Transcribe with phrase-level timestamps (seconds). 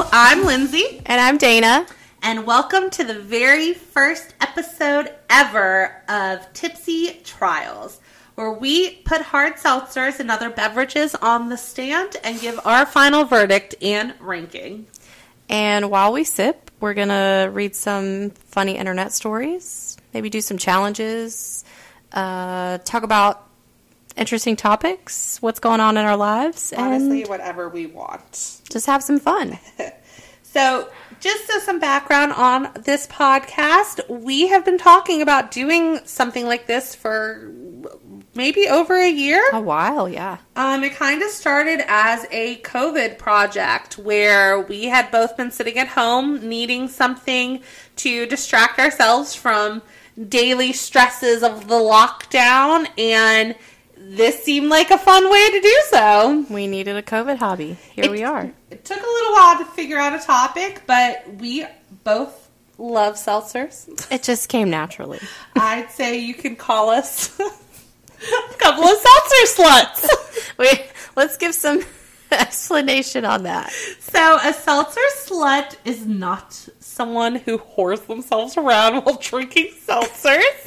[0.00, 1.02] I'm Lindsay.
[1.06, 1.84] And I'm Dana.
[2.22, 7.98] And welcome to the very first episode ever of Tipsy Trials,
[8.36, 13.24] where we put hard seltzers and other beverages on the stand and give our final
[13.24, 14.86] verdict and ranking.
[15.48, 20.58] And while we sip, we're going to read some funny internet stories, maybe do some
[20.58, 21.64] challenges,
[22.12, 23.47] uh, talk about
[24.18, 28.60] interesting topics, what's going on in our lives, Honestly, whatever we want.
[28.70, 29.58] just have some fun.
[30.50, 30.88] So,
[31.20, 36.66] just as some background on this podcast, we have been talking about doing something like
[36.66, 37.52] this for
[38.34, 39.42] maybe over a year.
[39.52, 40.38] A while, yeah.
[40.56, 45.76] Um, it kind of started as a COVID project where we had both been sitting
[45.76, 47.60] at home needing something
[47.96, 49.82] to distract ourselves from
[50.28, 53.54] daily stresses of the lockdown, and
[54.16, 56.46] this seemed like a fun way to do so.
[56.50, 57.76] We needed a COVID hobby.
[57.92, 58.50] Here It- we are.
[58.70, 61.66] It took a little while to figure out a topic, but we
[62.04, 62.48] both
[62.78, 63.88] love seltzers.
[64.10, 65.20] It just came naturally.
[65.56, 70.08] I'd say you can call us a couple of seltzer sluts.
[70.58, 70.86] Wait,
[71.16, 71.82] let's give some
[72.30, 73.70] explanation on that.
[74.00, 76.68] So, a seltzer slut is not
[76.98, 80.42] someone who whores themselves around while drinking seltzers.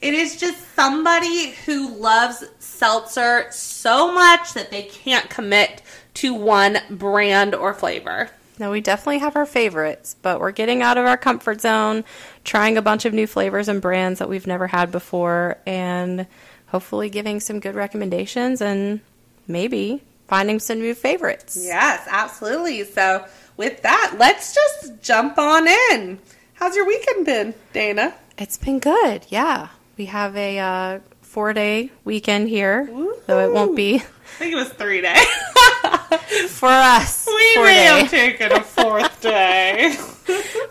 [0.00, 5.82] it is just somebody who loves seltzer so much that they can't commit
[6.14, 8.30] to one brand or flavor.
[8.60, 12.04] No, we definitely have our favorites, but we're getting out of our comfort zone,
[12.44, 16.28] trying a bunch of new flavors and brands that we've never had before, and
[16.68, 19.00] hopefully giving some good recommendations and
[19.48, 21.58] maybe finding some new favorites.
[21.60, 22.84] Yes, absolutely.
[22.84, 23.26] So,
[23.60, 26.18] with that, let's just jump on in.
[26.54, 28.14] How's your weekend been, Dana?
[28.38, 29.68] It's been good, yeah.
[29.98, 32.88] We have a uh, four day weekend here,
[33.26, 33.98] though it won't be I
[34.38, 35.26] think it was three days.
[36.48, 37.26] for us.
[37.28, 37.84] we may day.
[37.84, 39.94] have taken a fourth day.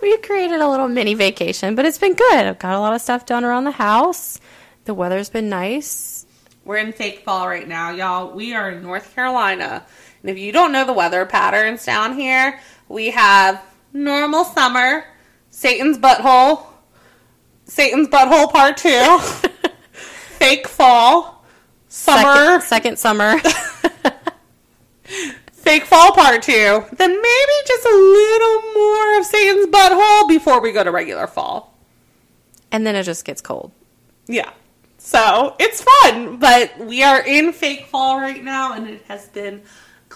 [0.01, 2.47] we created a little mini vacation, but it's been good.
[2.47, 4.39] I've got a lot of stuff done around the house.
[4.85, 6.25] The weather's been nice.
[6.66, 8.33] We're in fake fall right now, y'all.
[8.33, 9.85] We are in North Carolina.
[10.21, 13.63] And if you don't know the weather patterns down here, we have
[13.94, 15.05] normal summer,
[15.51, 16.66] Satan's butthole,
[17.66, 19.19] Satan's butthole part two,
[19.91, 21.45] fake fall,
[21.88, 23.39] summer, Second, second summer.
[25.51, 30.71] fake fall part two, then maybe just a little more of Satan's butthole before we
[30.71, 31.77] go to regular fall.
[32.71, 33.71] and then it just gets cold.
[34.27, 34.51] Yeah.
[34.97, 39.61] So it's fun, but we are in fake fall right now and it has been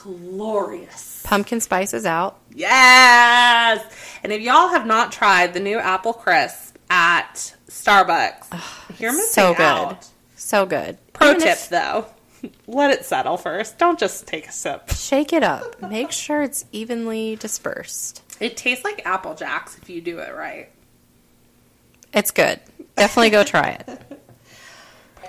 [0.03, 1.21] glorious.
[1.25, 2.39] Pumpkin spice is out.
[2.53, 3.83] Yes!
[4.23, 9.53] And if y'all have not tried the new apple crisp at Starbucks, you're missing so
[9.53, 9.63] good.
[9.63, 10.07] out.
[10.35, 10.97] So good.
[11.13, 12.05] Pro Even tip if- though,
[12.67, 13.77] let it settle first.
[13.77, 14.89] Don't just take a sip.
[14.91, 15.81] Shake it up.
[15.81, 18.21] Make sure it's evenly dispersed.
[18.39, 20.69] It tastes like Apple Jacks if you do it right.
[22.13, 22.59] It's good.
[22.95, 24.01] Definitely go try it.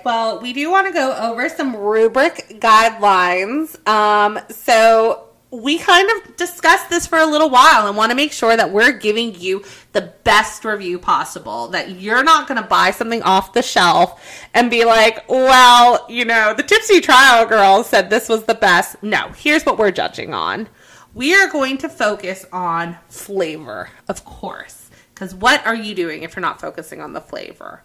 [0.05, 3.75] Well, we do want to go over some rubric guidelines.
[3.87, 8.31] Um, so we kind of discussed this for a little while and want to make
[8.31, 9.63] sure that we're giving you
[9.93, 11.69] the best review possible.
[11.69, 16.23] That you're not going to buy something off the shelf and be like, well, you
[16.23, 19.01] know, the Tipsy Trial Girl said this was the best.
[19.01, 20.69] No, here's what we're judging on.
[21.15, 24.91] We are going to focus on flavor, of course.
[25.15, 27.81] Because what are you doing if you're not focusing on the flavor?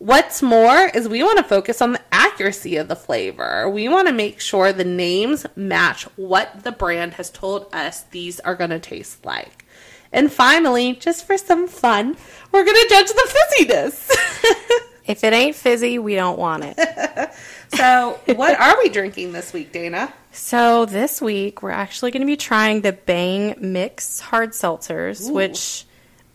[0.00, 3.68] What's more is we want to focus on the accuracy of the flavor.
[3.68, 8.40] We want to make sure the names match what the brand has told us these
[8.40, 9.66] are going to taste like.
[10.10, 12.16] And finally, just for some fun,
[12.50, 14.10] we're going to judge the fizziness.
[15.06, 17.32] If it ain't fizzy, we don't want it.
[17.74, 20.12] so, what are we drinking this week, Dana?
[20.30, 25.32] So this week we're actually going to be trying the Bang Mixx hard seltzers, Ooh.
[25.32, 25.84] which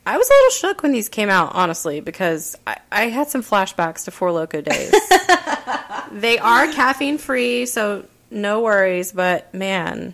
[0.06, 3.42] I was a little shook when these came out, honestly, because I, I had some
[3.42, 4.92] flashbacks to Four Loco days.
[6.12, 9.12] they are caffeine free, so no worries.
[9.12, 10.14] But man,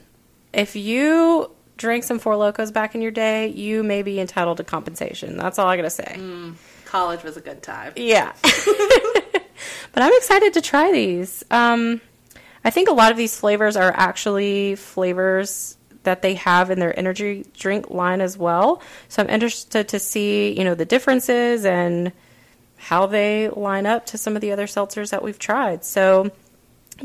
[0.54, 4.64] if you drink some Four Locos back in your day, you may be entitled to
[4.64, 5.36] compensation.
[5.36, 6.20] That's all I got to say.
[6.86, 7.92] College was a good time.
[7.98, 8.32] Yeah.
[8.44, 11.44] but I'm excited to try these.
[11.52, 12.00] Um,
[12.64, 16.98] I think a lot of these flavors are actually flavors that they have in their
[16.98, 18.82] energy drink line as well.
[19.08, 22.12] So I'm interested to see, you know, the differences and
[22.78, 25.86] how they line up to some of the other seltzers that we've tried.
[25.86, 26.32] So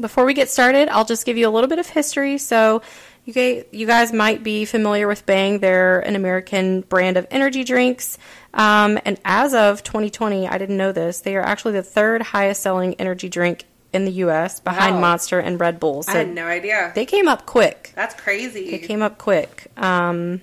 [0.00, 2.38] before we get started, I'll just give you a little bit of history.
[2.38, 2.82] So
[3.26, 5.58] you guys, might be familiar with Bang.
[5.58, 8.18] They're an American brand of energy drinks.
[8.54, 12.62] Um, and as of 2020, I didn't know this, they are actually the third highest
[12.62, 13.64] selling energy drink
[13.96, 14.60] in the U.S.
[14.60, 15.00] behind Wow.
[15.00, 16.04] Monster and Red Bull.
[16.06, 16.92] I had no idea.
[16.94, 17.92] they came up quick.
[17.96, 18.70] That's crazy.
[18.70, 19.66] They came up quick.
[19.76, 20.40] Um,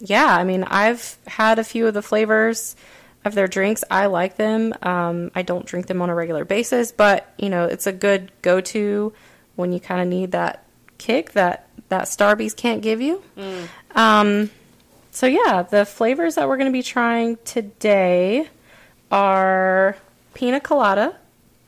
[0.00, 2.74] yeah, I mean, I've had a few of the flavors
[3.24, 3.84] of their drinks.
[3.90, 4.74] I like them.
[4.82, 8.32] Um, I don't drink them on a regular basis, but you know, it's a good
[8.42, 9.12] go-to
[9.54, 10.64] when you kind of need that
[10.98, 13.22] kick that that Starbies can't give you.
[13.94, 14.50] Um,
[15.10, 18.48] so yeah, the flavors that we're going to be trying today
[19.10, 19.96] are
[20.34, 21.14] pina colada,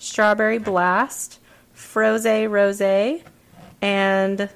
[0.04, 1.40] strawberry blast,
[1.72, 2.80] froze rose,
[3.82, 4.48] and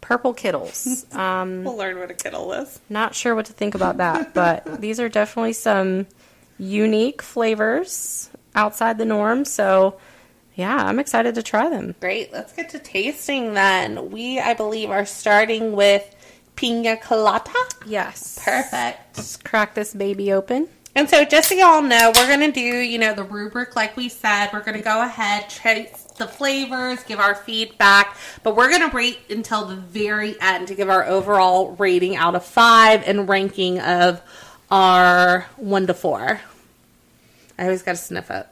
[0.00, 1.06] purple kiddles.
[1.12, 2.80] Um, We'll learn what a kiddle is.
[2.88, 6.06] not sure what to think about that, but these are definitely some
[6.58, 9.44] unique flavors outside the norm.
[9.44, 9.98] So,
[10.54, 11.94] yeah, I'm excited to try them.
[12.00, 12.32] Great.
[12.32, 14.10] Let's get to tasting then.
[14.10, 16.14] We, I believe, are starting with
[16.56, 17.50] pina colada.
[17.86, 18.38] Yes.
[18.42, 19.16] Perfect.
[19.16, 20.68] Let's crack this baby open.
[20.94, 23.96] And so, just so y'all know, we're going to do, you know, the rubric like
[23.96, 24.50] we said.
[24.52, 28.94] We're going to go ahead, taste the flavors, give our feedback, but we're going to
[28.94, 33.78] wait until the very end to give our overall rating out of five and ranking
[33.80, 34.20] of
[34.70, 36.40] our one to four.
[37.56, 38.46] I always got to sniff it.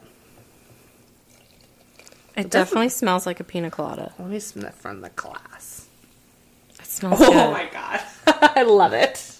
[2.37, 4.13] It definitely smells like a pina colada.
[4.17, 5.87] Let me sniff from the glass.
[6.79, 7.51] It smells Oh good.
[7.51, 8.01] my god.
[8.55, 9.39] I love it.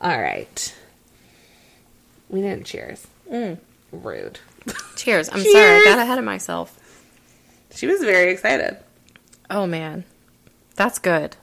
[0.00, 0.74] All right.
[2.32, 3.06] We didn't cheers.
[3.30, 3.58] Mm.
[3.92, 4.40] Rude.
[4.96, 5.28] Cheers.
[5.28, 5.52] I'm Cheers.
[5.52, 6.78] sorry, I got ahead of myself.
[7.74, 8.78] She was very excited.
[9.50, 10.04] Oh man,
[10.74, 11.36] that's good.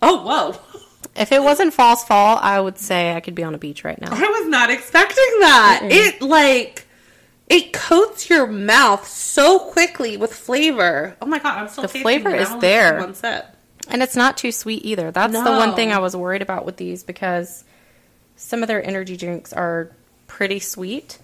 [0.00, 0.80] Oh, whoa.
[1.16, 4.00] If it wasn't false fall, I would say I could be on a beach right
[4.00, 4.08] now.
[4.10, 5.80] I was not expecting that.
[5.84, 6.86] It like
[7.48, 11.16] it coats your mouth so quickly with flavor.
[11.20, 12.98] Oh my god, I'm still The tasting flavor is there.
[12.98, 13.46] One sip.
[13.88, 15.10] And it's not too sweet either.
[15.10, 17.64] That's the one thing I was worried about with these because
[18.36, 19.90] some of their energy drinks are
[20.26, 21.18] pretty sweet.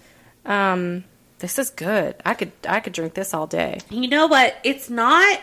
[0.45, 1.03] Um,
[1.39, 2.15] this is good.
[2.25, 3.79] I could I could drink this all day.
[3.89, 4.55] You know what?
[4.63, 5.39] It's not,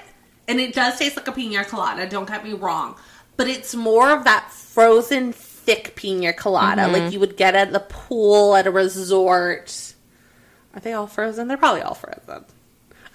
[0.47, 2.09] and it does taste like a pina colada.
[2.09, 2.97] Don't get me wrong,
[3.37, 6.93] but it's more of that frozen thick pina colada, Mm-hmm.
[6.93, 9.95] like you would get at the pool at a resort.
[10.75, 11.49] Are they all frozen?
[11.49, 12.45] They're probably all frozen.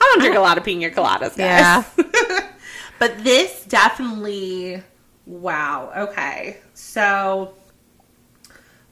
[0.02, 1.38] I don't drink a lot of pina coladas, guys.
[1.38, 1.84] Yeah.
[3.00, 4.84] but this definitely,
[5.26, 5.92] wow.
[6.10, 7.54] Okay, so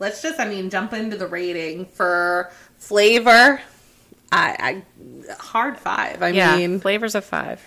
[0.01, 3.61] let's just, I mean, jump into the rating for flavor.
[4.31, 4.83] I,
[5.29, 6.21] I hard five.
[6.23, 7.61] I Yeah, mean, flavors of five.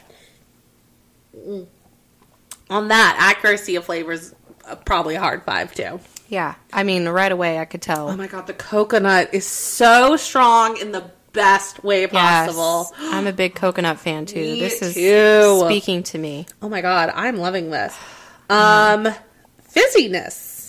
[2.71, 4.35] on that accuracy of flavors,
[4.85, 6.01] probably a hard five too.
[6.29, 8.09] Yeah, I mean right away I could tell.
[8.09, 12.11] Oh my god, the coconut is so strong in the best way Yes,
[12.55, 12.95] possible.
[12.99, 14.41] I'm a big coconut fan too.
[14.41, 15.61] Me this is too.
[15.67, 16.47] speaking to me.
[16.63, 17.95] Oh my god, I'm loving this.
[18.51, 19.09] Um,
[19.75, 20.64] fizziness.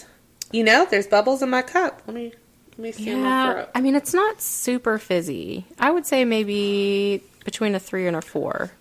[0.55, 2.01] You know, there's bubbles in my cup.
[2.07, 2.33] Let me
[2.71, 3.65] let me see Yeah.
[3.75, 5.65] I mean it's not super fizzy.
[5.77, 8.71] I would say maybe between a three and a four,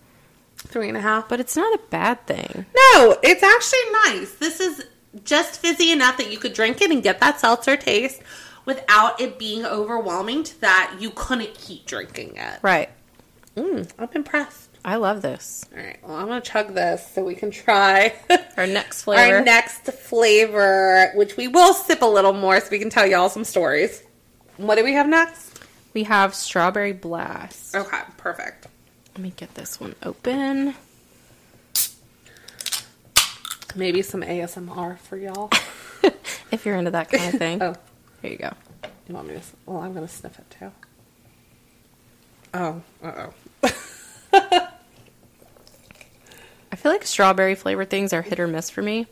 [0.57, 1.27] Three and a half.
[1.29, 2.65] but it's not a bad thing.
[2.75, 4.31] No, it's actually nice.
[4.35, 4.85] This is
[5.25, 8.21] just fizzy enough that you could drink it and get that seltzer taste
[8.65, 12.59] without it being overwhelming to that you couldn't keep drinking it.
[12.61, 12.89] Right.
[13.55, 14.69] Mm, I'm impressed.
[14.87, 15.65] I love this.
[15.75, 18.13] All right, well, I'm gonna chug this so we can try
[18.55, 19.37] Our next flavor.
[19.37, 23.29] our next flavor, which we will sip a little more so we can tell y'all
[23.29, 24.03] some stories.
[24.57, 25.59] What do we have next?
[25.95, 27.73] we have strawberry blast.
[27.75, 28.67] Okay, perfect.
[29.15, 30.75] Let me get this one open.
[33.75, 35.49] Maybe some ASMR for y'all.
[36.51, 37.61] if you're into that kind of thing.
[37.61, 37.75] oh,
[38.21, 38.51] Here you go.
[39.07, 39.41] you want me to?
[39.65, 40.71] Well, I'm gonna sniff it too.
[42.53, 43.29] Oh, uh
[43.63, 44.69] oh.
[46.85, 49.07] I feel like strawberry flavored things are hit or miss for me.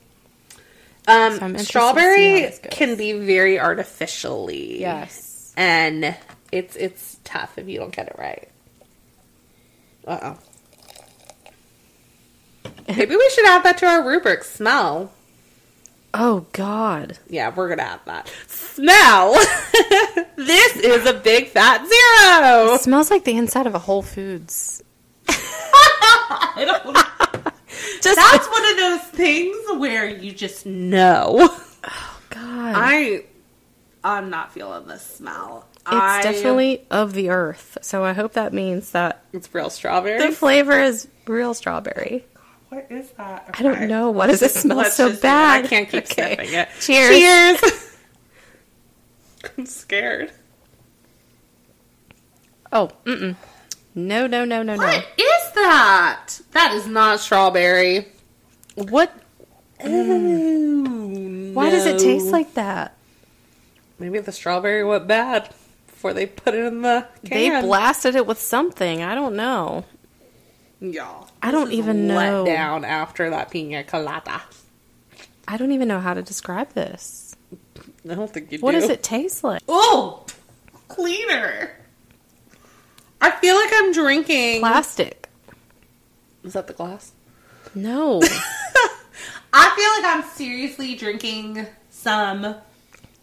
[1.08, 4.80] Um, So I'm interested to see how strawberry can be very artificially.
[4.80, 5.51] Yes.
[5.58, 6.15] and
[6.51, 8.48] it's it's tough if you don't get it right.
[10.06, 10.38] Uh oh.
[12.88, 14.44] Maybe we should add that to our rubric.
[14.44, 15.12] Smell.
[16.13, 17.18] Oh God.
[17.27, 18.32] Yeah, we're gonna add that.
[18.46, 19.34] Smell.
[20.36, 22.75] this is a big fat zero.
[22.75, 24.84] It smells like the inside of a Whole Foods.
[25.27, 27.33] I don't know.
[28.01, 31.50] Just That's one of those things where you just know.
[31.84, 32.74] Oh God.
[32.75, 33.25] I
[34.03, 35.68] I'm not feeling the smell.
[35.77, 37.77] it's I- definitely of the earth.
[37.82, 40.20] So I hope that means that it's real strawberry.
[40.20, 42.25] the flavor is real strawberry.
[42.70, 43.50] what is that?
[43.53, 44.12] I don't know.
[44.12, 45.65] Why does it smell so just bad?
[45.65, 46.36] I can't keep Okay.
[46.36, 46.70] sniffing it.
[46.82, 47.60] Cheers.
[47.62, 47.98] Cheers.
[49.58, 50.32] I'm scared.
[52.72, 53.36] Oh, mm-mm.
[53.96, 54.84] No, no, no, no, no.
[54.84, 56.28] What is that?
[56.52, 58.08] That is not strawberry.
[58.76, 59.14] What?
[59.86, 62.96] Ooh, Why does it taste like that?
[64.00, 65.50] Maybe the strawberry went bad.
[65.88, 67.38] before they put it in the can.
[67.38, 69.04] They blasted it with something.
[69.04, 69.86] I don't know.
[70.82, 71.30] Y'all.
[71.42, 72.44] I don't even know.
[72.44, 74.42] Let down after that pina colada.
[75.48, 77.36] I don't even know how to describe this.
[78.10, 78.82] I don't think you What do.
[78.82, 79.62] does it taste like?
[79.70, 80.26] Oh,
[80.88, 81.72] cleaner.
[83.24, 84.60] I feel like I'm drinking.
[84.60, 85.30] Plastic.
[86.44, 87.13] Is that the glass?
[87.74, 88.22] No.
[89.53, 92.56] I feel like I'm seriously drinking some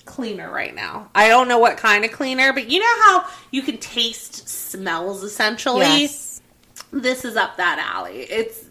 [0.07, 1.11] cleaner right now.
[1.15, 5.23] I don't know what kind of cleaner, but you know how you can taste smells
[5.23, 5.81] essentially?
[5.81, 6.41] yes.
[6.93, 8.23] This is up that alley.
[8.23, 8.65] It's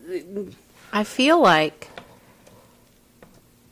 [0.91, 1.89] I feel like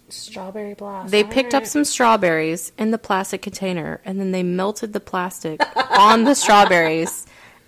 [0.10, 1.12] strawberry blast.
[1.12, 5.60] they picked up some strawberries in the plastic container and then they melted the plastic
[5.98, 7.26] on the strawberries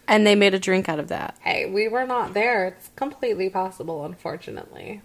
[0.09, 1.37] and they made a drink out of that.
[1.41, 2.65] Hey, we were not there.
[2.67, 5.01] It's completely possible, unfortunately.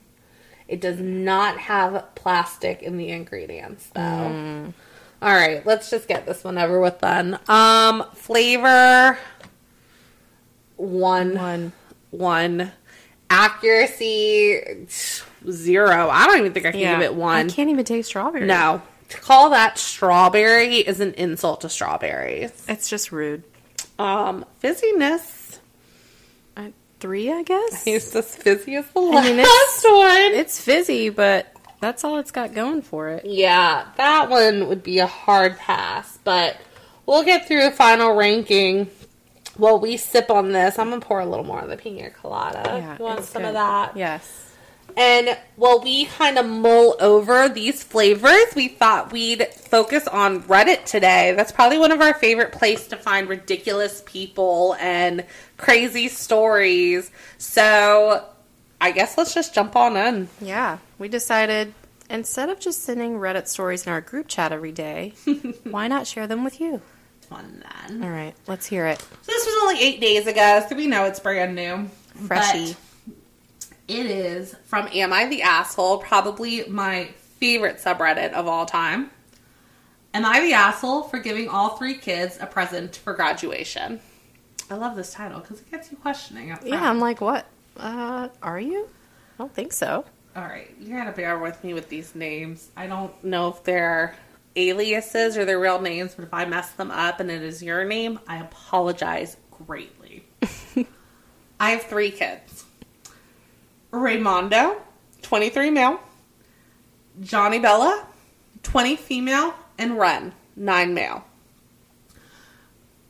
[0.66, 4.72] It does not have plastic in the ingredients, though.
[5.22, 7.38] All right, let's just get this one over with then.
[7.48, 9.18] Um, flavor
[10.76, 11.72] one, One.
[12.10, 12.72] one.
[13.30, 14.86] Accuracy
[15.50, 16.08] zero.
[16.10, 17.46] I don't even think I can give it one.
[17.46, 18.46] I can't even taste strawberry.
[18.46, 22.64] No, to call that strawberry is an insult to strawberries.
[22.68, 23.42] It's just rude.
[23.98, 25.58] Um, fizziness.
[26.56, 26.68] Uh,
[27.00, 27.82] three, I guess.
[27.86, 30.32] It's just fizzy as the last mean, it's- one.
[30.38, 31.46] It's fizzy, but
[31.80, 33.24] that's all it's got going for it.
[33.26, 36.56] Yeah, that one would be a hard pass, but
[37.06, 38.88] we'll get through the final ranking.
[39.56, 42.62] While we sip on this, I'm gonna pour a little more of the pina colada.
[42.64, 43.48] Yeah, you want some good.
[43.48, 43.96] of that?
[43.96, 44.43] Yes.
[44.96, 50.84] And while we kind of mull over these flavors, we thought we'd focus on Reddit
[50.84, 51.32] today.
[51.36, 55.24] That's probably one of our favorite places to find ridiculous people and
[55.56, 57.10] crazy stories.
[57.38, 58.24] So
[58.80, 60.28] I guess let's just jump on in.
[60.40, 61.74] Yeah, we decided
[62.10, 65.14] instead of just sending Reddit stories in our group chat every day,
[65.64, 66.80] why not share them with you?
[67.22, 68.04] Fun then.
[68.04, 69.00] All right, let's hear it.
[69.00, 71.88] So this was only eight days ago, so we know it's brand new.
[72.26, 72.74] Freshy.
[72.74, 72.76] But
[73.88, 75.98] it is from Am I the Asshole?
[75.98, 79.10] Probably my favorite subreddit of all time.
[80.14, 84.00] Am I the asshole for giving all three kids a present for graduation?
[84.70, 86.52] I love this title because it gets you questioning.
[86.52, 86.88] Up Yeah.
[86.88, 87.46] I'm like, what?
[87.76, 88.88] Uh, are you?
[89.34, 90.04] I don't think so.
[90.36, 92.70] All right, you gotta bear with me with these names.
[92.76, 94.16] I don't know if they're
[94.56, 97.84] aliases or their real names, but if I mess them up and it is your
[97.84, 100.24] name, I apologize greatly.
[101.60, 102.64] I have three kids
[103.94, 104.76] Raymondo,
[105.22, 106.00] 23 male,
[107.20, 108.06] Johnny Bella,
[108.62, 111.24] 20 female, and Ren, 9 male.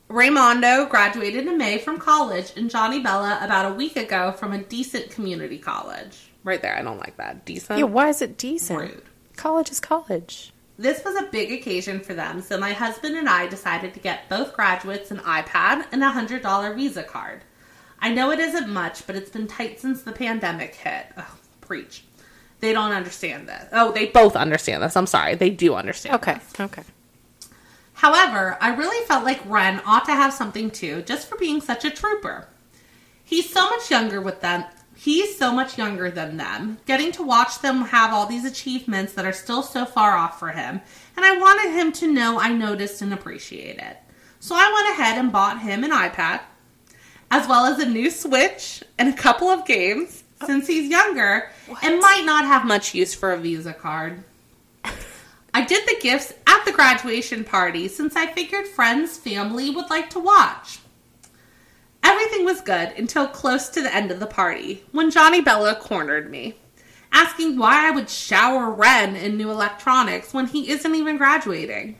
[0.09, 4.62] Raymondo graduated in May from college, and Johnny Bella about a week ago from a
[4.62, 6.31] decent community college.
[6.45, 7.47] Right there, I don't like that.
[7.47, 7.79] Decent.
[7.79, 8.79] Yeah, why is it decent?
[8.79, 9.03] Rude.
[9.37, 10.53] College is college.
[10.76, 14.29] This was a big occasion for them, so my husband and I decided to get
[14.29, 17.43] both graduates an iPad and a $100 Visa card.
[18.05, 21.07] I know it isn't much, but it's been tight since the pandemic hit.
[21.17, 21.25] Ugh,
[21.63, 22.05] preach.
[22.61, 23.65] They don't understand this.
[23.73, 24.95] Oh, they both understand this.
[24.95, 25.37] I'm sorry.
[25.37, 26.17] They do understand.
[26.17, 26.61] Okay, this.
[26.61, 26.83] okay.
[27.95, 31.87] However, I really felt like Ren ought to have something too, just for being such
[31.87, 32.47] a trooper.
[33.25, 34.67] He's so much younger with them.
[34.95, 36.77] He's so much younger than them.
[36.85, 40.51] Getting to watch them have all these achievements that are still so far off for
[40.51, 40.83] him,
[41.17, 43.97] and I wanted him to know I noticed and appreciate it.
[44.41, 46.43] So I went ahead and bought him an iPad,
[47.35, 51.50] as well as a new Switch and a couple of games, since he's younger
[51.83, 54.23] and might not have much use for a Visa card.
[55.53, 60.11] I did the gifts at the graduation party since I figured friends, family would like
[60.11, 60.79] to watch.
[62.05, 66.31] Everything was good until close to the end of the party when Johnny Bella cornered
[66.31, 66.55] me,
[67.11, 71.99] asking why I would shower Ren in new electronics when he isn't even graduating.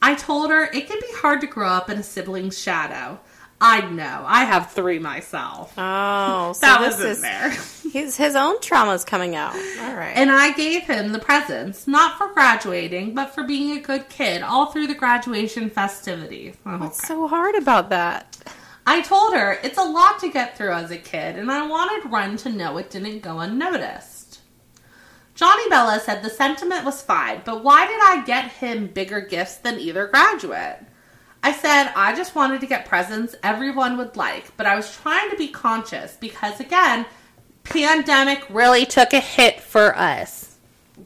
[0.00, 3.18] I told her it can be hard to grow up in a sibling's shadow.
[3.60, 5.72] I know, I have three myself.
[5.78, 7.50] Oh, so that this is there.
[7.92, 9.54] his his own trauma's coming out.
[9.54, 10.12] All right.
[10.14, 14.42] And I gave him the presents, not for graduating, but for being a good kid
[14.42, 16.56] all through the graduation festivities.
[16.66, 17.08] Oh, What's okay.
[17.08, 18.36] so hard about that?
[18.86, 22.12] I told her it's a lot to get through as a kid, and I wanted
[22.12, 24.40] Ren to know it didn't go unnoticed.
[25.34, 29.56] Johnny Bella said the sentiment was fine, but why did I get him bigger gifts
[29.56, 30.84] than either graduate?
[31.42, 35.30] I said I just wanted to get presents everyone would like, but I was trying
[35.30, 37.06] to be conscious because, again,
[37.64, 40.56] pandemic really took a hit for us.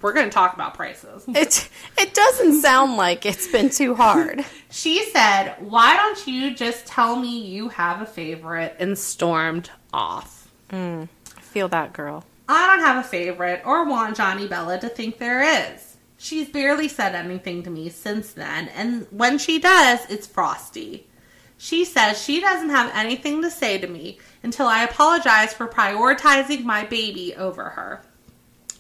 [0.01, 1.25] We're going to talk about prices.
[1.29, 1.69] It
[1.99, 4.45] it doesn't sound like it's been too hard.
[4.73, 8.77] She said, Why don't you just tell me you have a favorite?
[8.79, 10.49] And stormed off.
[10.73, 11.09] I
[11.41, 12.25] feel that girl.
[12.49, 15.90] I don't have a favorite or want Johnny Bella to think there is.
[16.23, 21.09] She's barely said anything to me since then, and when she does, it's frosty.
[21.57, 26.63] She says she doesn't have anything to say to me until I apologize for prioritizing
[26.63, 28.03] my baby over her.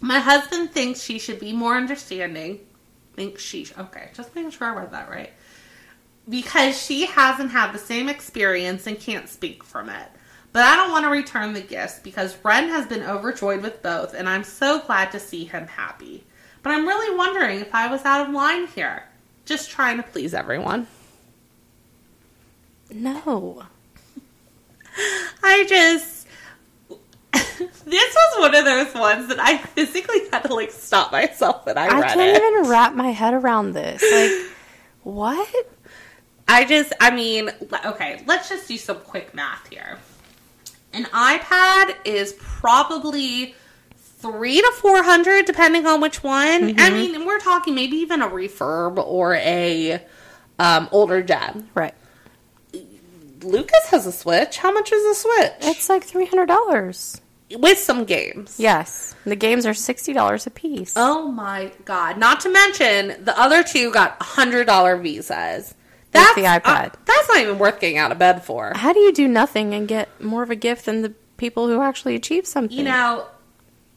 [0.02, 2.61] My husband thinks she should be more understanding.
[3.14, 5.32] Thinks she, okay, just making sure I read that right.
[6.28, 10.09] Because she hasn't had the same experience and can't speak from it.
[10.52, 14.12] But I don't want to return the gifts because Ren has been overjoyed with both,
[14.12, 16.26] and I'm so glad to see him happy.
[16.62, 19.05] But I'm really wondering if I was out of line here.
[19.47, 20.87] Just trying to please everyone.
[22.93, 23.64] No.
[25.43, 26.26] I just.
[27.33, 31.79] this was one of those ones that I physically had to like stop myself when
[31.79, 32.05] I, I read it.
[32.05, 34.02] I can't even wrap my head around this.
[34.02, 34.52] Like,
[35.02, 35.71] what?
[36.49, 37.50] I just, I mean,
[37.87, 39.99] okay, let's just do some quick math here.
[40.93, 43.55] An iPad is probably
[44.21, 46.79] three to four hundred, depending on which one.
[46.79, 50.03] I mean, we're talking maybe even a refurb or a
[50.59, 51.69] um, older gen.
[51.75, 51.95] Right.
[53.43, 54.59] Lucas has a Switch.
[54.59, 55.53] How much is a Switch?
[55.62, 57.21] It's like $300.
[57.59, 58.61] With some games.
[58.61, 59.17] Yes.
[59.25, 60.93] The games are $60 a piece.
[60.95, 62.17] Oh my god!
[62.17, 65.75] Not to mention the other two got hundred dollar visas.
[66.12, 66.62] That's the iPad.
[66.65, 68.73] uh, that's not even worth getting out of bed for.
[68.77, 71.81] How do you do nothing and get more of a gift than the people who
[71.81, 72.77] actually achieve something?
[72.77, 73.27] You know,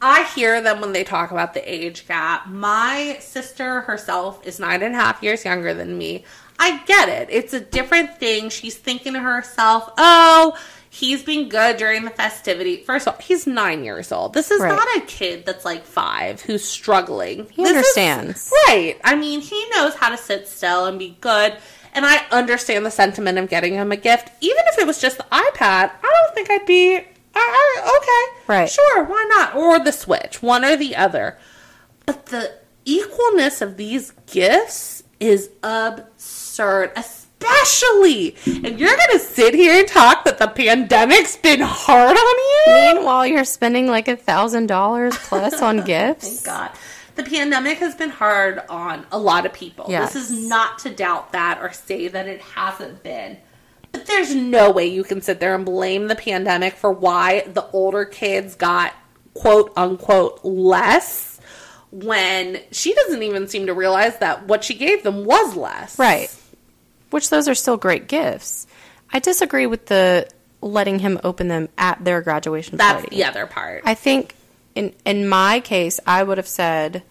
[0.06, 2.46] I hear them when they talk about the age gap.
[2.46, 6.24] My sister herself is nine and a half years younger than me.
[6.58, 7.28] I get it.
[7.30, 8.50] It's a different thing.
[8.50, 10.58] She's thinking to herself, oh,
[10.90, 12.76] he's been good during the festivity.
[12.76, 14.34] First of all, he's nine years old.
[14.34, 14.68] This is Right.
[14.68, 17.46] not a kid that's like five who's struggling.
[17.50, 18.52] He This is- understands.
[18.68, 19.00] right.
[19.02, 21.56] I mean, he knows how to sit still and be good.
[21.94, 24.28] And I understand the sentiment of getting him a gift.
[24.40, 27.00] Even if it was just the iPad, I don't think I'd be,
[27.36, 28.24] okay.
[28.46, 28.70] Right.
[28.70, 29.54] Sure, why not?
[29.54, 31.38] Or the Switch, one or the other.
[32.06, 32.54] But the
[32.86, 38.36] equalness of these gifts is absurd, especially.
[38.46, 42.94] And you're going to sit here and talk that the pandemic's been hard on you?
[42.94, 46.42] Meanwhile, you're spending like a $1,000 plus on gifts.
[46.42, 46.70] Thank God.
[47.16, 49.86] The pandemic has been hard on a lot of people.
[49.88, 50.14] Yes.
[50.14, 53.38] This is not to doubt that or say that it hasn't been.
[53.94, 57.64] But there's no way you can sit there and blame the pandemic for why the
[57.72, 58.92] older kids got
[59.34, 61.40] quote unquote less
[61.90, 65.98] when she doesn't even seem to realize that what she gave them was less.
[65.98, 66.34] Right.
[67.10, 68.66] Which those are still great gifts.
[69.12, 70.28] I disagree with the
[70.60, 72.92] letting him open them at their graduation party.
[72.92, 73.16] That's party.
[73.16, 73.82] the other part.
[73.84, 74.34] I think
[74.74, 77.02] in in my case, I would have said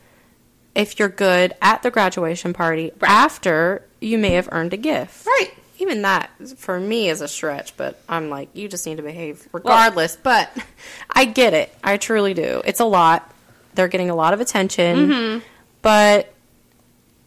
[0.75, 3.09] if you're good at the graduation party, Right.
[3.11, 5.25] after you may have earned a gift.
[5.25, 5.51] right.
[5.83, 9.45] Even that for me is a stretch, but I'm like, you just need to behave
[9.51, 10.15] regardless.
[10.15, 10.49] but
[11.11, 11.75] I get it.
[11.83, 12.61] I truly do.
[12.63, 13.29] It's a lot.
[13.75, 15.09] They're getting a lot of attention.
[15.09, 15.39] Mm-hmm.
[15.81, 16.33] But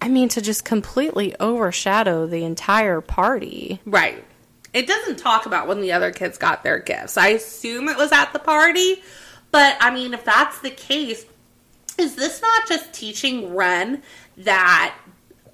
[0.01, 3.79] I mean, to just completely overshadow the entire party.
[3.85, 4.25] Right.
[4.73, 7.19] It doesn't talk about when the other kids got their gifts.
[7.19, 9.03] I assume it was at the party,
[9.51, 11.27] but I mean, if that's the case,
[11.99, 14.03] is this not just teaching Ren
[14.39, 14.95] that,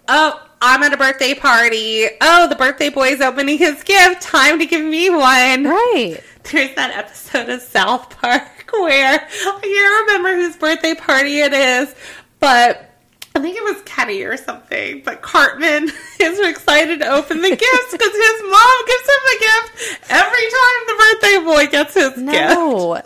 [0.06, 2.06] oh, I'm at a birthday party.
[2.20, 4.22] Oh, the birthday boy's opening his gift.
[4.22, 5.64] Time to give me one.
[5.64, 6.20] Right.
[6.44, 11.92] There's that episode of South Park where I can't remember whose birthday party it is,
[12.38, 12.88] but
[13.34, 15.02] I think it was Kenny or something.
[15.04, 20.10] But Cartman is excited to open the gifts because his mom gives him a gift
[20.10, 22.18] every time the birthday boy gets his gift.
[22.18, 23.00] No.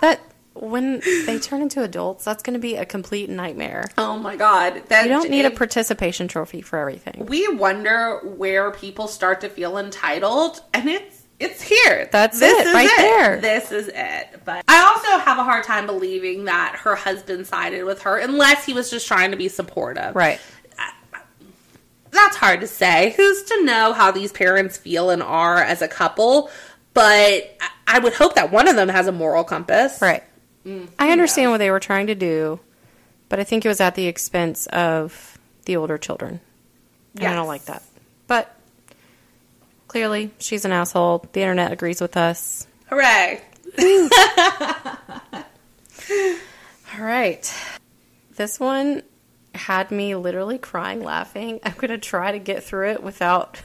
[0.00, 0.18] that
[0.62, 3.90] when they turn into adults, that's going to be a complete nightmare.
[3.98, 4.82] Oh my god!
[4.88, 7.26] That You don't need a participation trophy for everything.
[7.26, 12.08] we wonder where people start to feel entitled, and it's it's here.
[12.12, 13.40] That's it, right there.
[13.40, 14.42] This is it.
[14.44, 18.64] But I also have a hard time believing that her husband sided with her, unless
[18.64, 20.14] he was just trying to be supportive.
[20.14, 20.38] Right.
[22.12, 23.14] That's hard to say.
[23.16, 26.50] Who's to know how these parents feel and are as a couple?
[26.94, 30.00] But I would hope that one of them has a moral compass.
[30.00, 30.22] Right.
[30.66, 32.60] I understand what they were trying to do,
[33.28, 36.40] but I think it was at the expense of the older children.
[37.16, 37.82] And I don't like that.
[38.26, 38.54] But
[39.88, 41.26] clearly, she's an asshole.
[41.32, 42.66] The internet agrees with us.
[42.86, 43.40] Hooray!
[46.94, 47.54] All right.
[48.36, 49.02] This one
[49.54, 51.60] had me literally crying laughing.
[51.64, 53.60] I'm going to try to get through it without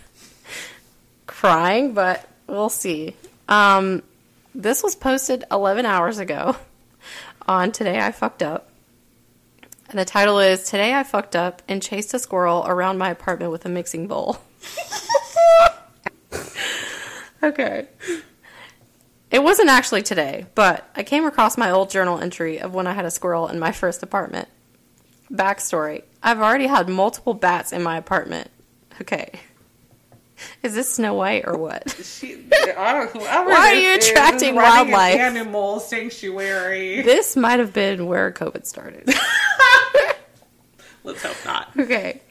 [1.27, 3.15] crying, but we'll see.
[3.47, 4.03] Um,
[4.53, 6.55] this was posted 11 hours ago
[7.47, 8.69] on Today I Fucked Up.
[9.89, 13.51] And the title is Today I Fucked Up and Chased a Squirrel Around My Apartment
[13.51, 14.37] with a Mixing Bowl.
[17.43, 17.87] okay.
[19.31, 22.93] It wasn't actually today, but I came across my old journal entry of when I
[22.93, 24.47] had a squirrel in my first apartment.
[25.31, 28.49] Backstory I've already had multiple bats in my apartment.
[29.01, 29.39] Okay.
[30.63, 31.89] Is this Snow White or what?
[32.03, 32.45] She,
[32.77, 35.19] I don't, Why are you attracting wildlife?
[35.19, 37.01] Animal sanctuary.
[37.01, 39.07] This might have been where COVID started.
[41.03, 41.71] Let's hope not.
[41.77, 42.21] Okay.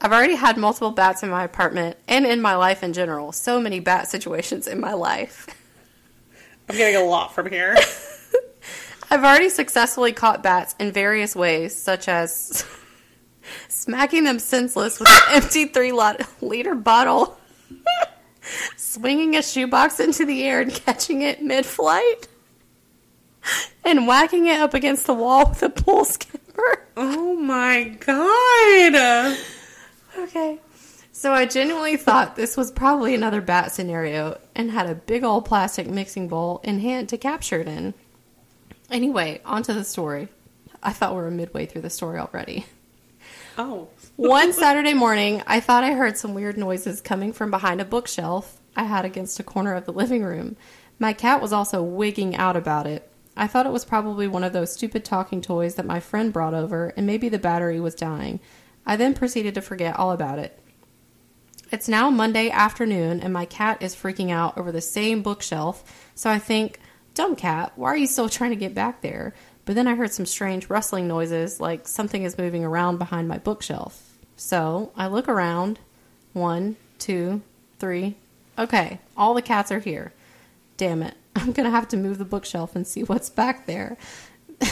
[0.00, 3.30] I've already had multiple bats in my apartment and in my life in general.
[3.30, 5.46] So many bat situations in my life.
[6.68, 7.76] I'm getting a lot from here.
[9.10, 12.64] I've already successfully caught bats in various ways, such as
[13.68, 15.92] smacking them senseless with an empty three
[16.40, 17.38] liter bottle,
[18.76, 22.28] swinging a shoebox into the air and catching it mid flight,
[23.84, 26.86] and whacking it up against the wall with a pool skipper.
[26.96, 29.38] Oh my god.
[30.18, 30.58] Okay.
[31.22, 35.44] So I genuinely thought this was probably another bat scenario and had a big old
[35.44, 37.94] plastic mixing bowl in hand to capture it in.
[38.90, 40.28] Anyway, on to the story.
[40.82, 42.66] I thought we were midway through the story already.
[43.58, 43.88] Oh.
[44.16, 48.60] One Saturday morning, I thought I heard some weird noises coming from behind a bookshelf
[48.74, 50.56] I had against a corner of the living room.
[50.98, 53.10] My cat was also wigging out about it.
[53.36, 56.54] I thought it was probably one of those stupid talking toys that my friend brought
[56.54, 58.40] over, and maybe the battery was dying.
[58.86, 60.58] I then proceeded to forget all about it.
[61.70, 66.30] It's now Monday afternoon, and my cat is freaking out over the same bookshelf, so
[66.30, 66.78] I think,
[67.14, 69.34] dumb cat, why are you still trying to get back there?
[69.64, 73.38] But then I heard some strange rustling noises, like something is moving around behind my
[73.38, 74.18] bookshelf.
[74.36, 75.78] So I look around.
[76.32, 77.42] One, two,
[77.78, 78.16] three.
[78.58, 80.12] Okay, all the cats are here.
[80.76, 81.14] Damn it.
[81.36, 83.96] I'm gonna have to move the bookshelf and see what's back there.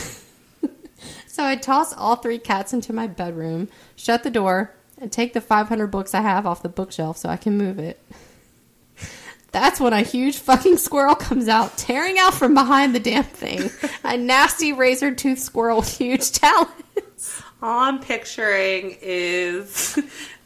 [1.27, 5.41] so I toss all three cats into my bedroom, shut the door, and take the
[5.41, 8.03] 500 books I have off the bookshelf so I can move it.
[9.53, 13.71] That's when a huge fucking squirrel comes out, tearing out from behind the damn thing.
[14.05, 17.43] A nasty razor tooth squirrel with huge talons.
[17.63, 19.99] All I'm picturing is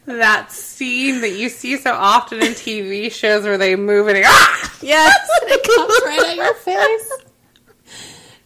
[0.05, 4.25] that scene that you see so often in TV shows where they move and it,
[4.27, 4.77] ah!
[4.81, 7.11] Yes, and it comes right at your face.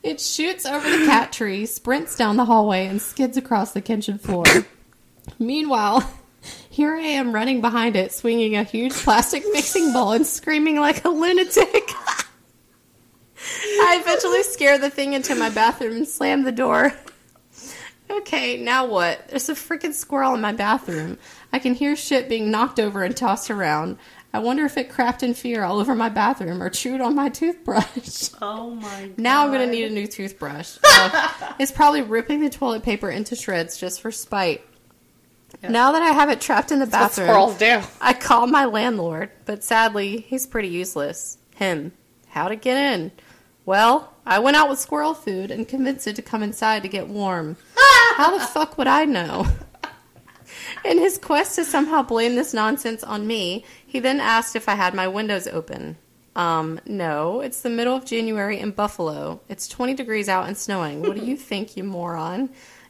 [0.03, 4.17] It shoots over the cat tree, sprints down the hallway, and skids across the kitchen
[4.17, 4.45] floor.
[5.39, 6.09] Meanwhile,
[6.79, 11.03] here I am running behind it, swinging a huge plastic mixing bowl and screaming like
[11.03, 11.91] a lunatic.
[13.35, 16.93] I eventually scare the thing into my bathroom and slam the door.
[18.09, 19.27] Okay, now what?
[19.27, 21.17] There's a freaking squirrel in my bathroom.
[21.51, 23.97] I can hear shit being knocked over and tossed around.
[24.33, 27.27] I wonder if it crapped in fear all over my bathroom or chewed on my
[27.27, 28.29] toothbrush.
[28.41, 29.17] Oh my god.
[29.17, 30.77] Now I'm gonna need a new toothbrush.
[30.81, 31.27] Uh,
[31.59, 34.63] it's probably ripping the toilet paper into shreds just for spite.
[35.61, 37.81] Now that I have it trapped in the what bathroom, squirrels do.
[38.01, 41.37] I call my landlord, but sadly, he's pretty useless.
[41.55, 41.91] Him.
[42.29, 43.11] How to get in?
[43.65, 47.07] Well, I went out with squirrel food and convinced it to come inside to get
[47.07, 47.57] warm.
[48.15, 49.47] How the fuck would I know?
[50.85, 54.75] In his quest to somehow blame this nonsense on me, he then asked if I
[54.75, 55.97] had my windows open.
[56.35, 59.41] Um, no, it's the middle of January in Buffalo.
[59.49, 61.01] It's 20 degrees out and snowing.
[61.01, 62.49] What do you think, you moron?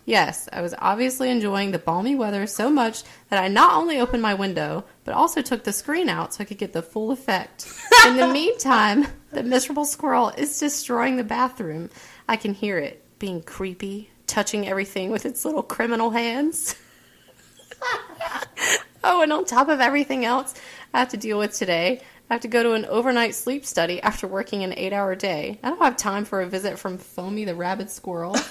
[0.09, 4.23] Yes, I was obviously enjoying the balmy weather so much that I not only opened
[4.23, 7.71] my window, but also took the screen out so I could get the full effect.
[8.07, 11.91] In the meantime, the miserable squirrel is destroying the bathroom.
[12.27, 16.75] I can hear it being creepy, touching everything with its little criminal hands.
[19.03, 20.55] oh, and on top of everything else
[20.91, 24.01] I have to deal with today, I have to go to an overnight sleep study
[24.01, 25.59] after working an eight hour day.
[25.61, 28.35] I don't have time for a visit from Foamy the rabid squirrel.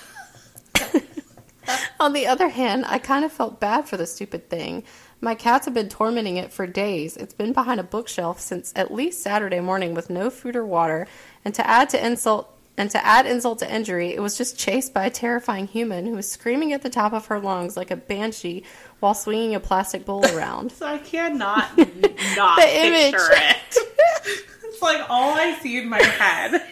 [2.00, 4.84] On the other hand, I kind of felt bad for the stupid thing.
[5.20, 7.16] My cats have been tormenting it for days.
[7.16, 11.06] It's been behind a bookshelf since at least Saturday morning with no food or water,
[11.44, 14.94] and to add to insult and to add insult to injury, it was just chased
[14.94, 17.96] by a terrifying human who was screaming at the top of her lungs like a
[17.96, 18.62] banshee
[19.00, 20.70] while swinging a plastic bowl around.
[20.70, 21.76] So I cannot
[22.36, 23.14] not The image.
[23.14, 23.56] picture it.
[24.62, 26.62] it's like all I see in my head.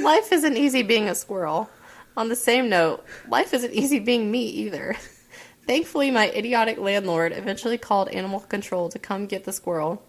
[0.00, 1.68] Life isn't easy being a squirrel.
[2.16, 4.96] On the same note, life isn't easy being me either.
[5.66, 10.02] Thankfully, my idiotic landlord eventually called animal control to come get the squirrel,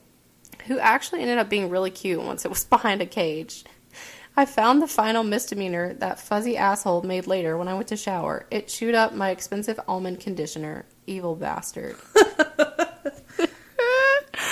[0.68, 3.66] who actually ended up being really cute once it was behind a cage.
[4.40, 8.46] I found the final misdemeanor that fuzzy asshole made later when I went to shower.
[8.52, 10.86] It chewed up my expensive almond conditioner.
[11.08, 11.96] Evil bastard.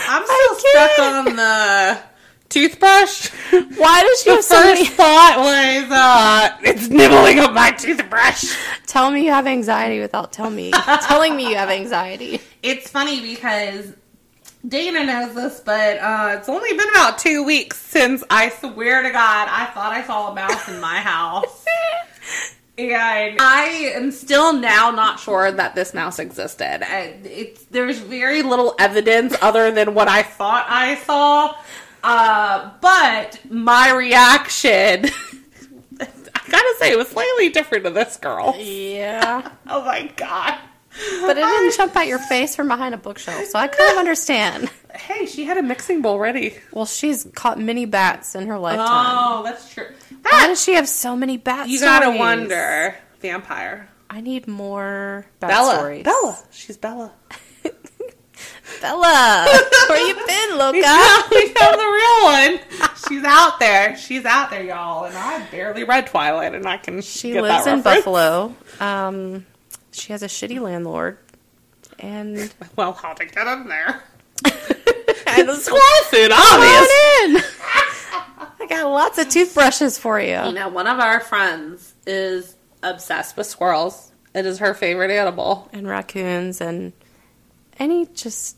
[0.08, 2.00] I'm still stuck on the
[2.50, 3.30] toothbrush.
[3.50, 4.86] Why does you The have so first many?
[4.86, 8.56] thought was, uh, it's nibbling on my toothbrush.
[8.88, 10.72] Tell me you have anxiety without tell me
[11.08, 12.40] telling me you have anxiety.
[12.64, 13.94] It's funny because
[14.68, 19.12] Dana knows this, but uh, it's only been about two weeks since I swear to
[19.12, 21.64] God I thought I saw a mouse in my house.
[22.78, 26.84] And I am still now not sure that this mouse existed.
[27.72, 31.56] There's very little evidence other than what I thought I saw.
[32.08, 35.06] Uh, but my reaction,
[36.00, 38.56] I gotta say, it was slightly different to this girl.
[38.58, 39.50] Yeah.
[39.68, 40.60] Oh my god!
[41.22, 43.98] But it didn't jump out your face from behind a bookshelf, so I kind of
[43.98, 44.70] understand.
[44.96, 46.56] Hey, she had a mixing bowl ready.
[46.72, 48.88] Well, she's caught many bats in her lifetime.
[48.90, 49.88] Oh, that's true.
[50.22, 51.68] Why does she have so many bats?
[51.70, 52.00] you stories?
[52.00, 52.96] gotta wonder.
[53.20, 53.90] Vampire.
[54.10, 55.74] I need more bat Bella.
[55.76, 56.04] stories.
[56.06, 56.40] Bella.
[56.50, 57.12] She's Bella.
[58.82, 59.48] Bella,
[59.90, 61.24] where you been, We Loca?
[61.32, 62.60] we found the real.
[63.08, 63.96] She's out there.
[63.98, 65.06] She's out there, y'all.
[65.06, 67.02] And I barely read Twilight, and I can.
[67.02, 67.82] She get lives that in.
[67.84, 68.56] Buffalo.
[68.80, 69.46] Um,
[69.92, 71.18] she has a shitty landlord,
[72.00, 74.04] and Well, how to get in there?
[75.28, 76.88] and The squirrel suit, obvious.
[77.22, 77.44] Come on in.
[78.60, 80.42] I got lots of toothbrushes for you.
[80.46, 84.12] You know, one of our friends is obsessed with squirrels.
[84.34, 85.70] It is her favorite animal.
[85.72, 86.92] And raccoons and
[87.80, 88.58] any just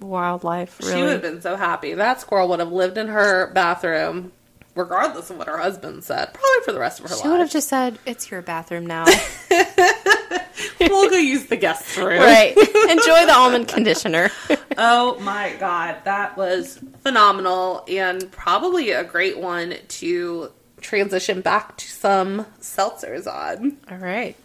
[0.00, 0.78] wildlife.
[0.80, 0.92] Really.
[0.94, 1.94] She would have been so happy.
[1.94, 4.32] That squirrel would have lived in her bathroom,
[4.74, 7.22] regardless of what her husband said, probably for the rest of her life.
[7.22, 9.04] She would have just said, "It's your bathroom now."
[10.80, 12.20] we'll go use the guest room.
[12.20, 12.56] right.
[12.90, 14.30] Enjoy the almond conditioner.
[14.78, 21.88] Oh my god, that was phenomenal and probably a great one to transition back to
[21.88, 23.78] some seltzers on.
[23.90, 24.36] All right.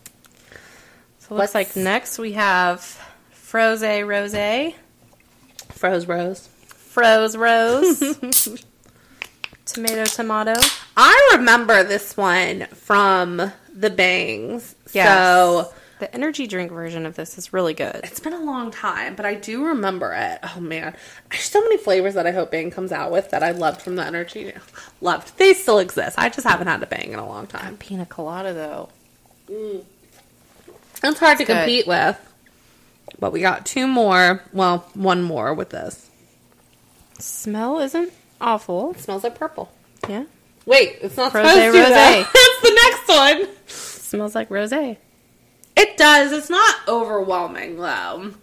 [1.20, 2.82] So looks Let's- like next we have
[3.32, 4.34] Froze Rose,
[5.82, 6.48] Froze Rose.
[6.68, 8.00] Froze Rose,
[9.66, 10.54] Tomato Tomato.
[10.96, 14.76] I remember this one from the Bangs.
[14.86, 18.02] So the energy drink version of this is really good.
[18.04, 20.38] it's been a long time, but I do remember it.
[20.56, 20.96] Oh man,
[21.32, 23.96] there's so many flavors that I hope Bang comes out with that I loved from
[23.96, 24.54] the energy.
[25.02, 25.36] Loved.
[25.40, 26.20] They still exist.
[26.20, 27.78] I just haven't had a Bang in a long time.
[27.78, 28.90] Pina colada though.
[29.50, 29.84] Mm.
[31.04, 31.58] It's hard to good.
[31.58, 32.20] compete with.
[33.20, 34.44] But we got two more.
[34.54, 36.10] Well, one more with this.
[37.20, 38.92] Smell isn't awful.
[38.92, 39.72] It smells like purple.
[40.10, 40.26] Yeah.
[40.66, 41.80] Wait, it's not Rosé, supposed to.
[41.80, 41.90] rosé.
[41.90, 42.26] though.
[42.34, 43.58] It's the next one.
[43.68, 44.72] Smells like rose.
[44.72, 46.32] It does.
[46.32, 48.34] It's not overwhelming though.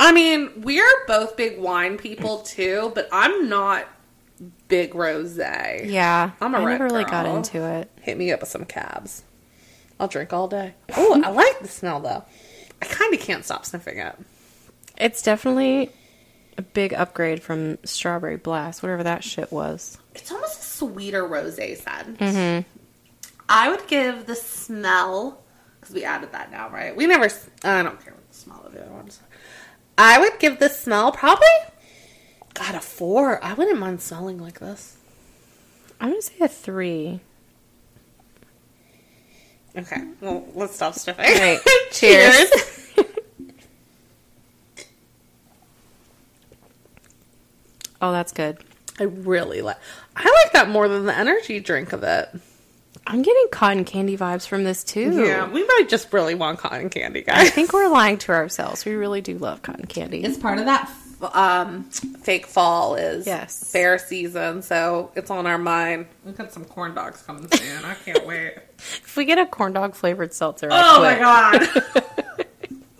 [0.00, 3.86] I mean, we're both big wine people too, but I'm not
[4.68, 5.90] big rosé.
[5.90, 6.30] Yeah.
[6.40, 7.90] I'm a I never really got into it.
[8.00, 9.24] Hit me up with some cabs.
[9.98, 10.74] I'll drink all day.
[10.96, 12.24] Oh, I like the smell though.
[12.80, 14.16] I kind of can't stop sniffing it.
[14.96, 15.90] It's definitely
[16.56, 19.96] a big upgrade from Strawberry Blast, whatever that shit was.
[20.14, 22.18] It's almost a sweeter rosé scent.
[22.18, 22.68] Mm-hmm.
[23.48, 25.40] I would give the smell
[25.80, 26.94] because we added that now, right?
[26.94, 27.28] We never.
[27.64, 29.20] I don't care what the smell of the other ones.
[29.96, 31.46] I would give the smell probably.
[32.54, 33.42] God, a four.
[33.42, 34.96] I wouldn't mind smelling like this.
[36.00, 37.20] I'm gonna say a three.
[39.76, 41.24] Okay, well, let's stop sniffing.
[41.24, 41.60] Right.
[41.92, 42.50] Cheers.
[48.00, 48.58] Oh, that's good.
[49.00, 49.76] I really like.
[50.16, 52.28] I like that more than the energy drink of it.
[53.06, 55.10] I'm getting cotton candy vibes from this too.
[55.24, 57.38] Yeah, we might just really want cotton candy, guys.
[57.46, 58.84] I think we're lying to ourselves.
[58.84, 60.22] We really do love cotton candy.
[60.22, 63.70] It's part of that f- um, fake fall is Yes.
[63.72, 66.06] fair season, so it's on our mind.
[66.24, 67.84] We've got some corn dogs coming soon.
[67.84, 68.54] I can't wait.
[68.78, 72.46] if we get a corn dog flavored seltzer, Oh my god!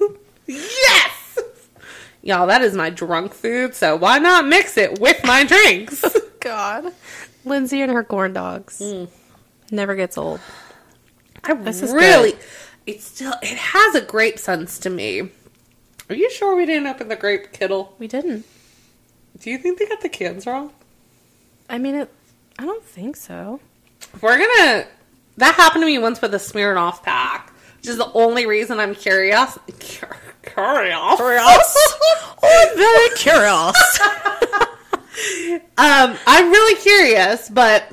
[0.47, 1.49] yes,
[2.23, 3.75] y'all, that is my drunk food.
[3.75, 6.05] So why not mix it with my drinks?
[6.41, 6.93] God.
[7.45, 8.83] Lindsay and her corn dogs.
[9.71, 10.41] Never gets old.
[11.45, 12.35] I This is really,
[12.87, 15.31] it still it has a grape sense to me.
[16.09, 17.95] Are you sure we didn't open the grape kiddle?
[17.99, 18.45] We didn't.
[19.41, 20.73] Do you think they got the cans wrong?
[21.69, 22.11] I mean, it.
[22.59, 23.61] I don't think so.
[24.21, 24.87] We're gonna.
[25.37, 28.95] That happened to me once with a Smirnoff pack, which is the only reason I'm
[28.95, 29.59] curious.
[29.79, 31.17] Cur- Curious.
[31.17, 31.77] Curious?
[32.43, 33.99] I'm very curious.
[35.77, 37.85] Um, I'm really curious, but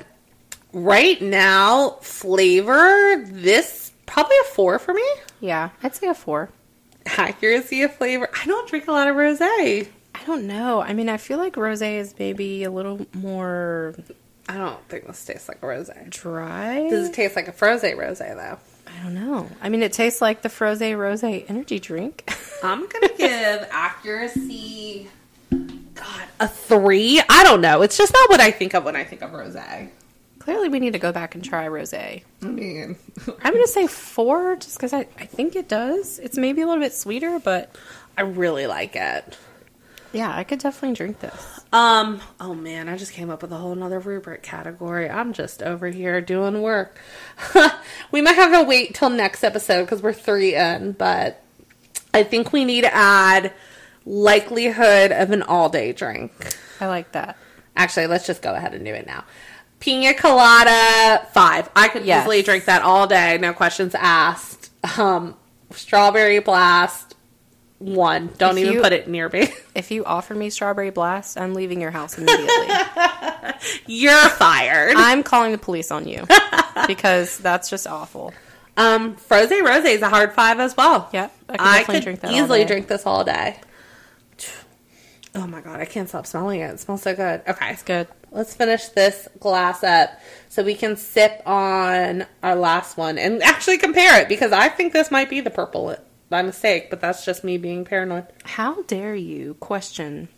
[0.73, 5.03] right now, flavor this probably a four for me.
[5.39, 6.49] yeah, I'd say a four.
[7.05, 8.29] Accuracy of flavor.
[8.41, 9.87] I don't drink a lot of rosé.
[10.13, 10.81] I don't know.
[10.81, 13.95] I mean, I feel like rosé is maybe a little more
[14.47, 16.09] I don't think this tastes like a rosé.
[16.09, 16.87] dry.
[16.89, 18.57] Does it taste like a froze rosé though?
[18.87, 19.49] I don't know.
[19.61, 22.31] I mean, it tastes like the Froze Rosé energy drink.
[22.63, 25.09] I'm gonna give accuracy.
[25.49, 27.21] God, a three.
[27.29, 27.81] I don't know.
[27.81, 29.89] It's just not what I think of when I think of rosé.
[30.45, 32.21] Clearly, we need to go back and try rosé.
[32.43, 32.97] I mean,
[33.43, 36.19] I'm gonna say four, just because I, I think it does.
[36.19, 37.75] It's maybe a little bit sweeter, but
[38.15, 39.37] I really like it.
[40.13, 41.61] Yeah, I could definitely drink this.
[41.73, 45.09] Um, oh man, I just came up with a whole nother rubric category.
[45.09, 47.01] I'm just over here doing work.
[48.11, 51.43] we might have to wait till next episode because we're three in, but
[52.13, 53.51] I think we need to add
[54.05, 56.55] likelihood of an all day drink.
[56.79, 57.35] I like that.
[57.75, 59.23] Actually, let's just go ahead and do it now.
[59.79, 61.69] Pina colada, five.
[61.75, 62.23] I could Yes.
[62.23, 64.69] easily drink that all day, no questions asked.
[64.97, 65.35] Um,
[65.71, 67.15] strawberry blast,
[67.79, 68.29] one.
[68.37, 69.53] Don't If even you- put it near me.
[69.75, 72.67] If you offer me strawberry blast, I'm leaving your house immediately.
[73.87, 74.93] You're fired.
[74.95, 76.25] I'm calling the police on you
[76.87, 78.33] because that's just awful.
[78.77, 81.09] Um, Froze Rose is a hard five as well.
[81.11, 83.59] Yep, I I, could drink easily drink this all day.
[85.35, 86.73] Oh my god, I can't stop smelling it.
[86.73, 87.41] It smells so good.
[87.47, 88.07] Okay, It's good.
[88.31, 90.09] let's finish this glass up
[90.49, 94.93] so we can sip on our last one and actually compare it because I think
[94.93, 95.95] this might be the purple
[96.29, 98.27] by mistake, but that's just me being paranoid.
[98.45, 100.29] How dare you question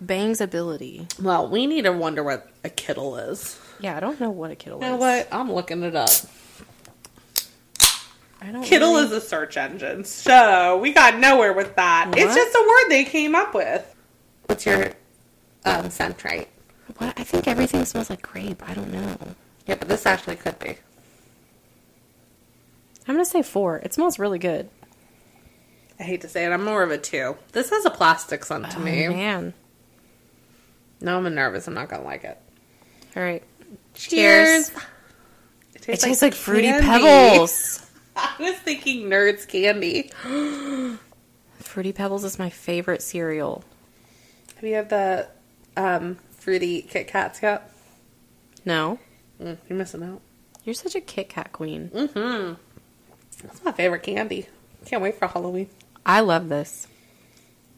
[0.00, 1.08] Bang's ability?
[1.20, 3.58] Well, we need to wonder what a kiddle is.
[3.80, 5.00] Yeah, I don't know what a kiddle You know is.
[5.00, 5.28] what?
[5.32, 6.10] I'm looking it up.
[8.40, 12.12] I don't Kiddle really- is a search engine, so we got nowhere with that.
[12.16, 13.94] It's just a word they came up with.
[14.46, 14.92] What's your
[15.64, 16.48] um, scent right?
[16.98, 17.18] What?
[17.18, 18.62] I think everything smells like grape.
[18.68, 19.16] I don't know.
[19.66, 20.76] Yeah, but this actually could be.
[23.08, 23.78] I'm gonna say four.
[23.78, 24.68] It smells really good.
[25.98, 27.36] I hate to say it, I'm more of a two.
[27.52, 29.08] This has a plastic scent to Oh, me.
[29.08, 29.52] man.
[31.00, 31.66] No, I'm nervous.
[31.66, 32.38] I'm not gonna like it.
[33.16, 33.42] All right.
[33.94, 34.70] Cheers.
[35.74, 36.86] It tastes like, fruity candy.
[36.86, 37.84] pebbles.
[38.38, 40.10] I was thinking Nerds candy.
[41.58, 43.62] fruity pebbles is my favorite cereal.
[44.56, 45.28] Have you had the
[45.76, 47.70] um, fruity Kit Kats yet?
[48.64, 48.98] No,
[49.40, 50.20] Mm, you're missing out.
[50.64, 51.90] you're such a Kit Kat queen.
[51.94, 52.54] Mm-hmm.
[53.46, 54.46] That's my favorite candy.
[54.84, 55.68] Can't wait for Halloween.
[56.04, 56.88] I love this.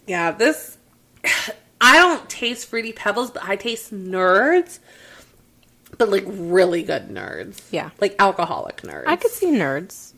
[0.07, 0.79] Yeah, this.
[1.83, 4.79] I don't taste fruity pebbles, but I taste nerds.
[5.99, 7.61] But like really good nerds.
[7.71, 7.91] Yeah.
[8.01, 9.05] Like alcoholic nerds.
[9.07, 10.13] I could see nerds.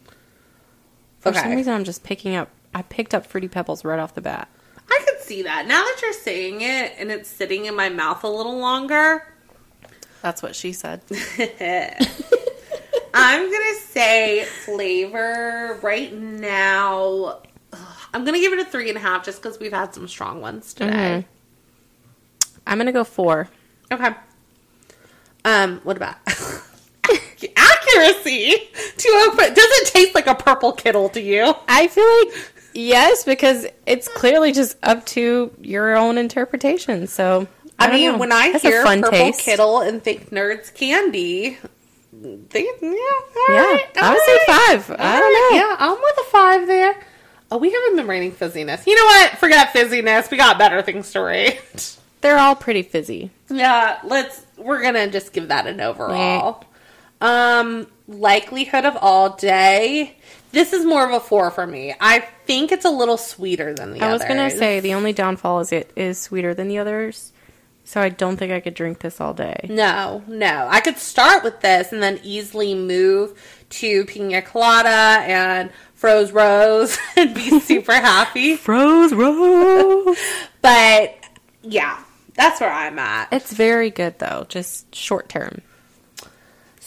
[1.23, 2.49] For some reason, I'm just picking up.
[2.75, 4.49] I picked up fruity pebbles right off the bat.
[4.91, 5.67] I could see that.
[5.67, 9.27] Now that you're saying it and it's sitting in my mouth a little longer,
[10.21, 11.03] That's what she said.
[13.15, 17.41] I'm gonna say flavor right now.
[18.15, 20.41] I'm gonna give it a three and a half just because we've had some strong
[20.41, 21.27] ones today.
[22.67, 23.49] I'm gonna go four.
[23.91, 24.11] Okay.
[25.45, 26.17] Um, what about
[27.97, 28.55] accuracy?
[28.97, 29.37] Two oak.
[29.37, 31.55] Does it taste like a purple kiddle to you?
[31.69, 37.07] I feel like yes, because it's clearly just up to your own interpretation.
[37.07, 37.47] So
[37.79, 38.19] I, don't mean, know.
[38.19, 39.41] when I That's a hear fun purple taste.
[39.41, 41.59] kiddle and think nerds candy,
[42.51, 42.89] think yeah,
[43.49, 44.91] Yeah, right, I would say five.
[44.91, 45.59] All I don't right, know.
[45.59, 47.03] Yeah, I'm with a five there.
[47.51, 48.87] Oh, we haven't been rating fizziness.
[48.87, 49.33] You know what?
[49.39, 50.31] Forget fizziness.
[50.31, 51.97] We got better things to rate.
[52.23, 53.31] They're all pretty fizzy.
[53.51, 54.47] Yeah, let's.
[54.57, 56.65] We're gonna just give that an overall.
[57.23, 60.17] Um, likelihood of all day.
[60.51, 61.95] This is more of a four for me.
[61.99, 65.61] I think it's a little sweeter than the I was gonna say the only downfall
[65.61, 67.33] is it is sweeter than the others,
[67.85, 69.67] so I don't think I could drink this all day.
[69.71, 70.67] No, no.
[70.71, 76.99] I could start with this and then easily move to pina colada and froze rose
[77.17, 78.57] and be super happy.
[78.57, 80.19] Froze rose.
[80.61, 81.17] But
[81.63, 82.03] yeah,
[82.35, 83.33] that's where I'm at.
[83.33, 85.63] it's very good though, just short term.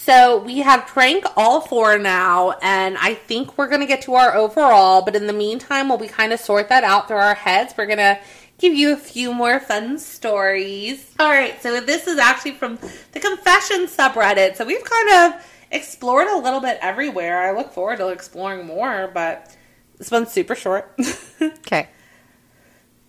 [0.05, 4.35] So we have drank all four now, and I think we're gonna get to our
[4.35, 5.01] overall.
[5.01, 7.87] But in the meantime, while we kind of sort that out through our heads, we're
[7.87, 8.19] gonna
[8.59, 11.11] give you a few more fun stories.
[11.19, 12.77] All right, so this is actually from
[13.13, 14.55] the confession subreddit.
[14.57, 17.41] So we've kind of explored a little bit everywhere.
[17.41, 19.57] I look forward to exploring more, but
[19.97, 20.95] this one's super short.
[21.41, 21.89] Okay.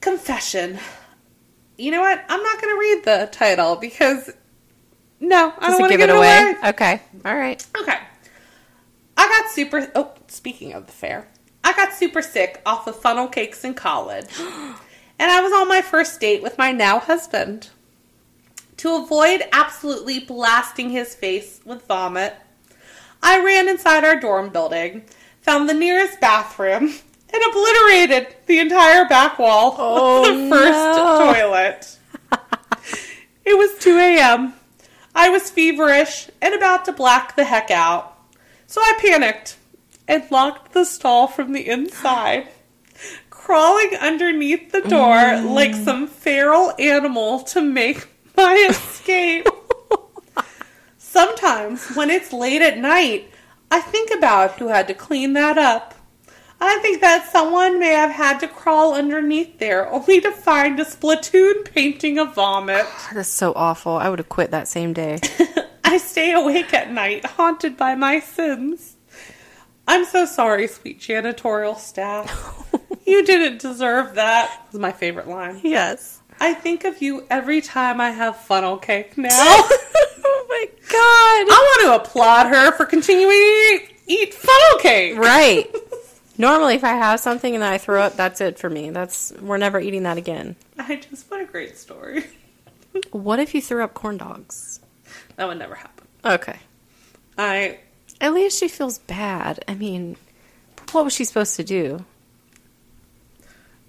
[0.00, 0.78] confession.
[1.76, 2.24] You know what?
[2.26, 4.30] I'm not gonna read the title because
[5.20, 6.54] no, I don't want to give, it away.
[6.66, 7.00] Okay.
[7.24, 7.64] All right.
[7.80, 7.98] Okay.
[9.16, 9.90] I got super.
[9.94, 11.26] Oh, speaking of the fair,
[11.64, 14.28] I got super sick off of funnel cakes in college.
[14.38, 17.70] and I was on my first date with my now husband.
[18.78, 22.34] To avoid absolutely blasting his face with vomit,
[23.22, 25.04] I ran inside our dorm building,
[25.40, 26.82] found the nearest bathroom,
[27.32, 31.32] and obliterated the entire back wall Oh, of the first no.
[31.32, 31.98] toilet.
[33.48, 34.54] It was 2 a.m.
[35.16, 38.18] I was feverish and about to black the heck out.
[38.66, 39.56] So I panicked
[40.06, 42.48] and locked the stall from the inside,
[43.30, 49.48] crawling underneath the door like some feral animal to make my escape.
[50.98, 53.30] Sometimes when it's late at night,
[53.70, 55.94] I think about who had to clean that up.
[56.60, 60.84] I think that someone may have had to crawl underneath there only to find a
[60.84, 62.86] splatoon painting of vomit.
[63.12, 63.92] That's so awful.
[63.96, 65.20] I would have quit that same day.
[65.84, 68.96] I stay awake at night, haunted by my sins.
[69.86, 72.64] I'm so sorry, sweet janitorial staff.
[73.06, 74.66] you didn't deserve that.
[74.72, 75.60] Was my favorite line.
[75.62, 76.20] yes.
[76.38, 79.28] I think of you every time I have funnel cake now.
[79.32, 80.92] oh my god.
[80.92, 85.16] I want to applaud her for continuing to eat funnel cake.
[85.16, 85.74] Right.
[86.38, 88.90] Normally, if I have something and I throw up, that's it for me.
[88.90, 90.56] That's we're never eating that again.
[90.78, 92.24] I just what a great story.
[93.10, 94.80] What if you threw up corn dogs?
[95.36, 96.06] That would never happen.
[96.24, 96.56] Okay.
[97.36, 97.80] I
[98.22, 99.62] At least she feels bad.
[99.68, 100.16] I mean,
[100.92, 102.06] what was she supposed to do?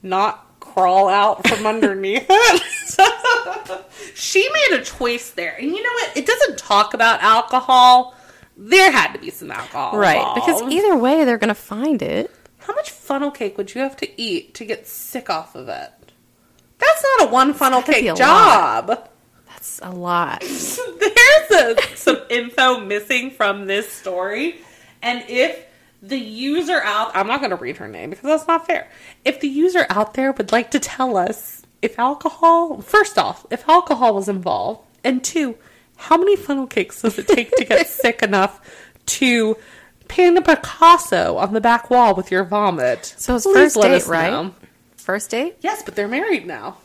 [0.03, 3.85] not crawl out from underneath it.
[4.15, 5.55] she made a choice there.
[5.59, 6.17] And you know what?
[6.17, 8.15] It doesn't talk about alcohol.
[8.55, 9.97] There had to be some alcohol.
[9.97, 10.33] Right.
[10.35, 12.31] Because either way, they're going to find it.
[12.67, 15.91] How much funnel cake would you have to eat to get sick off of it?
[16.77, 19.09] That's not a one funnel be cake job.
[19.47, 20.41] That's a lot.
[20.41, 24.59] There's a, some info missing from this story.
[25.01, 25.65] And if
[26.01, 28.89] the user out, I'm not going to read her name because that's not fair.
[29.23, 33.67] If the user out there would like to tell us if alcohol, first off, if
[33.69, 35.55] alcohol was involved, and two,
[35.95, 38.59] how many funnel cakes does it take to get sick enough
[39.05, 39.55] to
[40.07, 43.13] paint a Picasso on the back wall with your vomit?
[43.17, 44.29] So it's Please first let date, us right?
[44.29, 44.53] know.
[44.95, 45.55] First date?
[45.61, 46.77] Yes, but they're married now.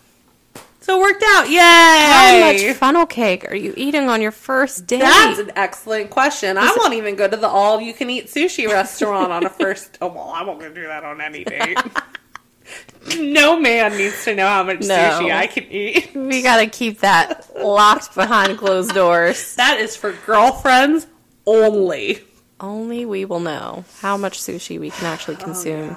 [0.80, 1.48] So it worked out.
[1.48, 1.58] Yay!
[1.58, 4.98] How much funnel cake are you eating on your first date?
[5.00, 6.58] That's an excellent question.
[6.58, 9.98] I won't even go to the all you can eat sushi restaurant on a first.
[10.02, 11.78] Oh, well, I won't gonna do that on any date.
[13.18, 14.94] no man needs to know how much No.
[14.96, 16.14] sushi I can eat.
[16.14, 19.54] we got to keep that locked behind closed doors.
[19.56, 21.06] That is for girlfriends
[21.46, 22.20] only.
[22.62, 25.96] Only we will know how much sushi we can actually oh, consume.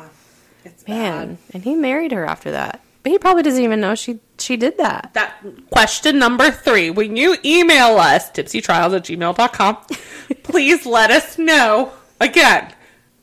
[0.64, 2.82] It's Man, and he married her after that.
[3.04, 5.12] But he probably doesn't even know she she did that.
[5.14, 5.36] That
[5.70, 6.90] question number three.
[6.90, 9.78] When you email us, tipsytrials at gmail.com,
[10.44, 11.94] please let us know.
[12.20, 12.74] Again,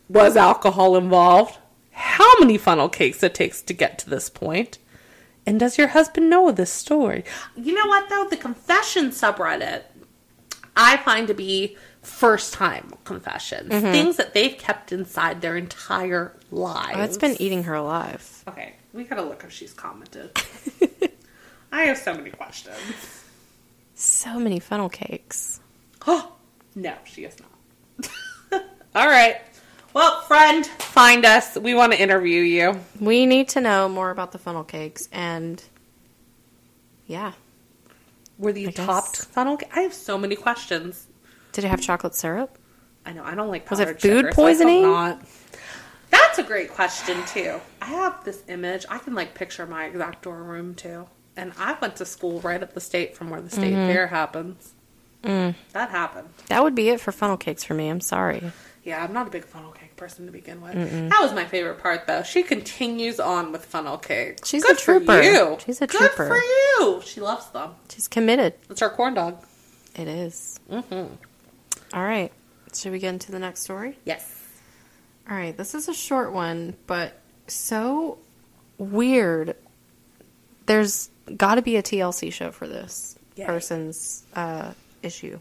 [0.09, 1.59] was alcohol involved?
[1.91, 4.79] How many funnel cakes it takes to get to this point?
[5.45, 7.25] And does your husband know this story?
[7.57, 8.29] You know what though?
[8.31, 9.83] The confession subreddit
[10.77, 13.71] I find to be first time confessions.
[13.71, 13.93] Mm-hmm.
[13.93, 16.97] Things that they've kept inside their entire lives.
[16.97, 18.45] Oh, it's been eating her alive.
[18.49, 20.31] Okay, we gotta look if she's commented.
[21.73, 22.77] I have so many questions.
[23.95, 25.61] So many funnel cakes.
[26.07, 26.33] Oh,
[26.75, 28.63] no, she is not.
[28.95, 29.37] All right.
[29.95, 31.57] Well, friend, find us.
[31.57, 32.81] We want to interview you.
[32.99, 35.63] We need to know more about the funnel cakes and
[37.07, 37.33] yeah.
[38.39, 38.87] Were these I guess.
[38.87, 39.59] topped funnel?
[39.59, 41.07] ca- I have so many questions.
[41.53, 42.59] Did it have chocolate syrup?
[43.05, 43.71] I know I don't like.
[43.71, 44.83] Was it food sugar, so poisoning?
[44.83, 45.23] not.
[46.11, 47.61] That's a great question too.
[47.81, 48.85] I have this image.
[48.89, 51.07] I can like picture my exact dorm room too.
[51.37, 53.91] And I went to school right up the state from where the state Mm-hmm.
[53.93, 54.73] fair happens.
[55.25, 55.55] Mm.
[55.73, 56.29] That happened.
[56.49, 57.89] That would be it for funnel cakes for me.
[57.89, 58.53] I'm sorry.
[58.85, 60.75] Yeah, I'm not a big funnel cake person to begin with.
[60.75, 62.25] That was my favorite part, though.
[62.25, 64.49] She continues on with funnel cakes.
[64.49, 65.23] She's Good a trooper.
[65.23, 65.57] You.
[65.65, 66.27] She's a Good trooper.
[66.27, 67.01] for you.
[67.05, 67.77] She loves them.
[67.89, 68.55] She's committed.
[68.69, 69.43] It's our corn dog.
[69.95, 70.59] It is.
[70.69, 71.15] Mm-hmm.
[71.93, 72.33] All right.
[72.75, 73.99] Should we get into the next story?
[74.05, 74.41] Yes.
[75.31, 75.57] All right.
[75.57, 78.19] This is a short one, but so
[78.79, 79.57] weird.
[80.67, 83.45] There's got to be a TLC show for this Yay.
[83.47, 84.73] person's uh,
[85.03, 85.39] issue.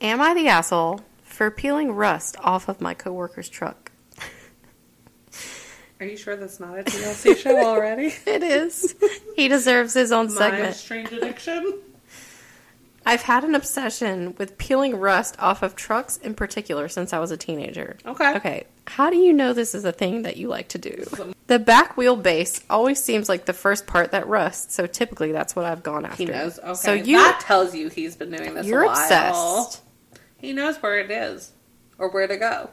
[0.00, 3.90] Am I the asshole for peeling rust off of my coworker's truck?
[6.00, 8.14] Are you sure that's not a TLC show already?
[8.26, 8.94] It is.
[9.36, 10.74] he deserves his own My segment.
[10.76, 11.78] strange addiction.
[13.06, 17.30] I've had an obsession with peeling rust off of trucks in particular since I was
[17.30, 17.96] a teenager.
[18.04, 18.34] Okay.
[18.36, 18.64] Okay.
[18.88, 21.04] How do you know this is a thing that you like to do?
[21.46, 25.54] The back wheel base always seems like the first part that rusts, so typically that's
[25.54, 26.16] what I've gone after.
[26.16, 26.58] He knows.
[26.58, 26.74] Okay.
[26.74, 28.66] So you that tells you he's been doing this.
[28.66, 28.96] you're a while.
[29.00, 29.82] obsessed.
[30.38, 31.52] He knows where it is
[31.98, 32.70] or where to go.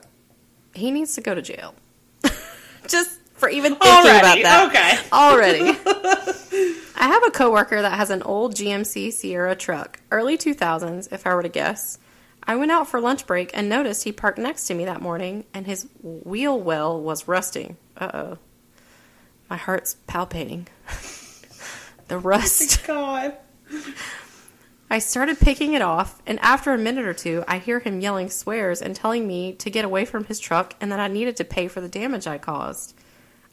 [0.74, 1.76] He needs to go to jail.
[2.88, 4.68] Just for even thinking about Already, that.
[4.70, 5.10] okay.
[5.14, 6.80] Already.
[6.96, 11.34] I have a coworker that has an old GMC Sierra truck, early 2000s, if I
[11.34, 11.98] were to guess.
[12.46, 15.46] I went out for lunch break and noticed he parked next to me that morning
[15.54, 17.78] and his wheel well was rusting.
[17.98, 18.38] Uh oh.
[19.50, 20.68] My heart's palpating.
[22.08, 22.82] the rust.
[22.90, 23.38] Oh God.
[24.90, 28.30] I started picking it off, and after a minute or two, I hear him yelling
[28.30, 31.44] swears and telling me to get away from his truck and that I needed to
[31.44, 32.94] pay for the damage I caused.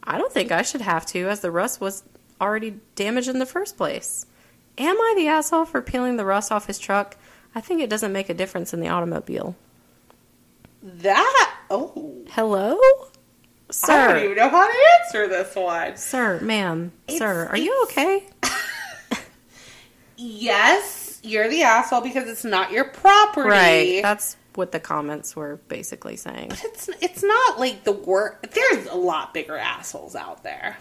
[0.05, 2.03] I don't think I should have to, as the rust was
[2.41, 4.26] already damaged in the first place.
[4.78, 7.16] Am I the asshole for peeling the rust off his truck?
[7.55, 9.57] I think it doesn't make a difference in the automobile.
[10.82, 11.57] That.
[11.70, 12.24] Oh.
[12.30, 12.78] Hello?
[13.70, 13.93] Sir.
[13.93, 15.97] I don't even know how to answer this one.
[15.97, 18.26] Sir, ma'am, It's- sir, are you okay?
[20.16, 23.49] Yes, you're the asshole because it's not your property.
[23.49, 24.01] Right.
[24.03, 26.53] That's what the comments were basically saying.
[26.62, 28.51] it's it's not like the work.
[28.53, 30.76] There's a lot bigger assholes out there.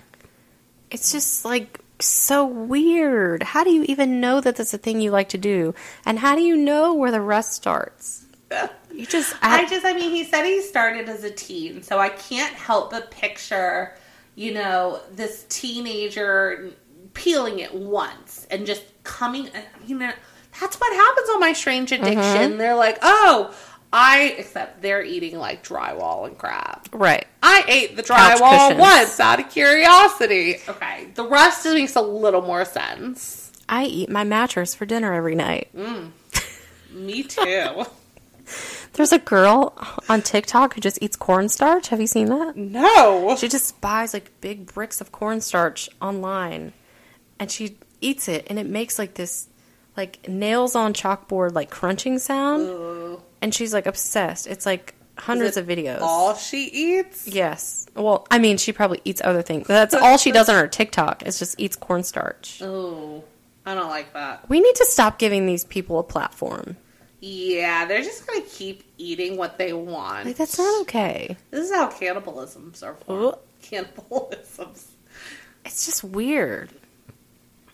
[0.92, 3.44] It's just like so weird.
[3.44, 5.74] How do you even know that that's a thing you like to do?
[6.06, 8.26] And how do you know where the rest starts?
[8.92, 12.10] You just I just, I mean, he said he started as a teen, so I
[12.10, 13.96] can't help but picture,
[14.36, 16.72] you know, this teenager
[17.14, 20.12] peeling it once and just coming, uh, you know,
[20.60, 22.04] that's what happens on my strange mm-hmm.
[22.04, 22.58] addiction.
[22.58, 23.56] They're like, oh,
[23.92, 26.88] I, except they're eating like drywall and crap.
[26.92, 27.26] right.
[27.42, 30.58] I ate the drywall once out of curiosity.
[30.68, 33.52] Okay, the rest makes a little more sense.
[33.68, 35.70] I eat my mattress for dinner every night.
[35.76, 36.12] Mm.
[36.92, 37.86] Me too.
[38.94, 39.74] There's a girl
[40.10, 41.90] on TikTok who just eats cornstarch.
[41.90, 42.56] Have you seen that?
[42.56, 43.36] no.
[43.38, 46.74] She just buys like big bricks of cornstarch online
[47.40, 49.48] and she eats it and it makes like this
[49.98, 53.22] like nails on chalkboard like crunching sound Ooh.
[53.42, 54.48] And she's like obsessed.
[54.48, 56.00] It's like hundreds of videos.
[56.02, 57.28] All she eats?
[57.28, 57.88] Yes.
[57.96, 59.68] Well, I mean, she probably eats other things.
[59.68, 62.62] That's all she does on her TikTok is just eats cornstarch.
[62.62, 63.24] Oh,
[63.66, 64.50] I don't like that.
[64.50, 66.78] We need to stop giving these people a platform.
[67.22, 70.26] Yeah, they're just gonna keep eating what they want.
[70.26, 71.36] Like that's not okay.
[71.52, 73.26] This is how cannibalisms are formed.
[73.26, 73.40] Ugh.
[73.62, 74.86] Cannibalisms.
[75.66, 76.72] It's just weird.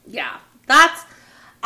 [0.07, 1.03] Yeah, that's.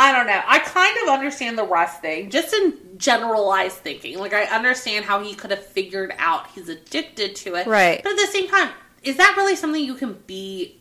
[0.02, 0.42] I don't know.
[0.48, 4.18] I kind of understand the Russ thing, just in generalized thinking.
[4.18, 8.02] Like I understand how he could have figured out he's addicted to it, Right.
[8.02, 8.70] But at the same time,
[9.04, 10.80] is that really something you can be?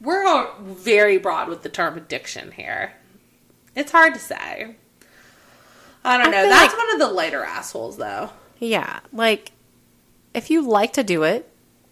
[0.00, 2.92] We're all very broad with the term addiction here.
[3.74, 4.76] It's hard to say.
[6.04, 6.48] I don't I know.
[6.48, 8.30] That's like- one of the lighter assholes, though.
[8.60, 9.50] Yeah, like
[10.34, 11.48] if you like to do it,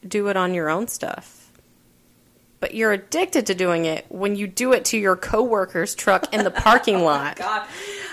[0.06, 1.39] do it on your own stuff.
[2.60, 6.44] But you're addicted to doing it when you do it to your coworker's truck in
[6.44, 7.36] the parking oh lot.
[7.36, 7.66] God,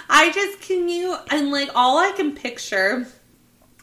[0.09, 3.05] I just can you and like all I can picture.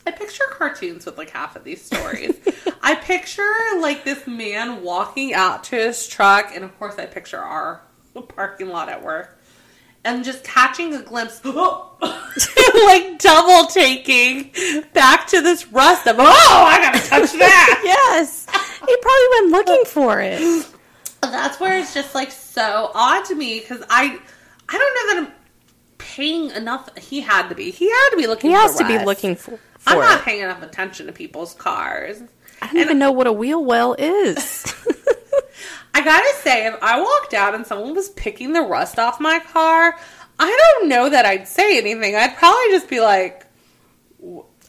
[0.06, 2.36] I picture cartoons with like half of these stories.
[2.82, 3.42] I picture
[3.80, 7.82] like this man walking out to his truck, and of course, I picture our
[8.28, 9.38] parking lot at work,
[10.04, 14.50] and just catching a glimpse, like double taking
[14.92, 17.80] back to this rust of oh, I gotta touch that.
[17.84, 18.46] yes,
[18.86, 20.66] he probably went looking for it.
[21.22, 24.18] That's where it's just like so odd to me because I,
[24.68, 25.32] I don't know that I'm
[25.98, 26.96] paying enough.
[26.98, 27.70] He had to be.
[27.70, 28.50] He had to be looking.
[28.50, 30.24] He has for to be looking for, I'm for not it.
[30.24, 32.22] paying enough attention to people's cars.
[32.62, 34.64] I don't even know what a wheel well is.
[35.94, 39.38] I gotta say, if I walked out and someone was picking the rust off my
[39.38, 39.96] car,
[40.38, 42.16] I don't know that I'd say anything.
[42.16, 43.46] I'd probably just be like,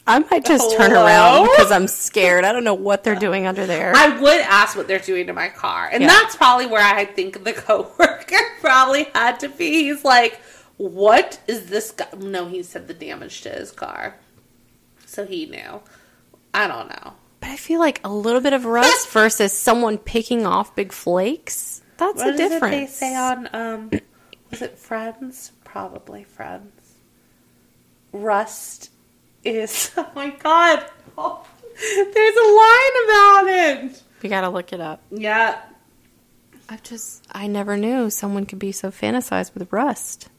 [0.08, 2.46] I might just turn around because I'm scared.
[2.46, 3.92] I don't know what they're doing under there.
[3.96, 5.90] I would ask what they're doing to my car.
[5.92, 6.08] And Yeah.
[6.10, 9.86] that's probably where I think the coworker probably had to be.
[9.86, 10.40] He's like,
[10.78, 12.06] what is this guy?
[12.18, 14.16] No, he said the damage to his car.
[15.08, 15.82] So he knew.
[16.54, 17.14] I don't know.
[17.40, 21.82] but I feel like a little bit of rust versus someone picking off big flakes.
[21.98, 22.76] That's What a difference.
[22.76, 23.90] they say on, um,
[24.52, 25.52] was it Friends?
[25.64, 26.94] Probably Friends.
[28.12, 28.92] Rust
[29.46, 30.86] is, oh my god.
[31.18, 34.04] Oh, there's a line about it.
[34.22, 35.02] We gotta look it up.
[35.12, 35.62] Yeah.
[36.68, 40.30] I've just I never knew someone could be so fantasized with rust.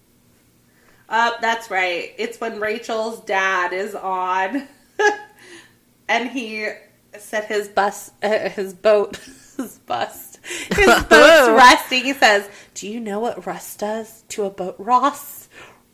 [1.08, 2.12] Uh, that's right.
[2.18, 4.66] It's when Rachel's dad is on,
[6.08, 6.68] and he
[7.16, 9.16] said his bus, uh, his boat,
[9.56, 10.38] his bus,
[10.74, 12.04] his boat's rusting.
[12.04, 15.45] He says, "Do you know what rust does to a boat, Ross?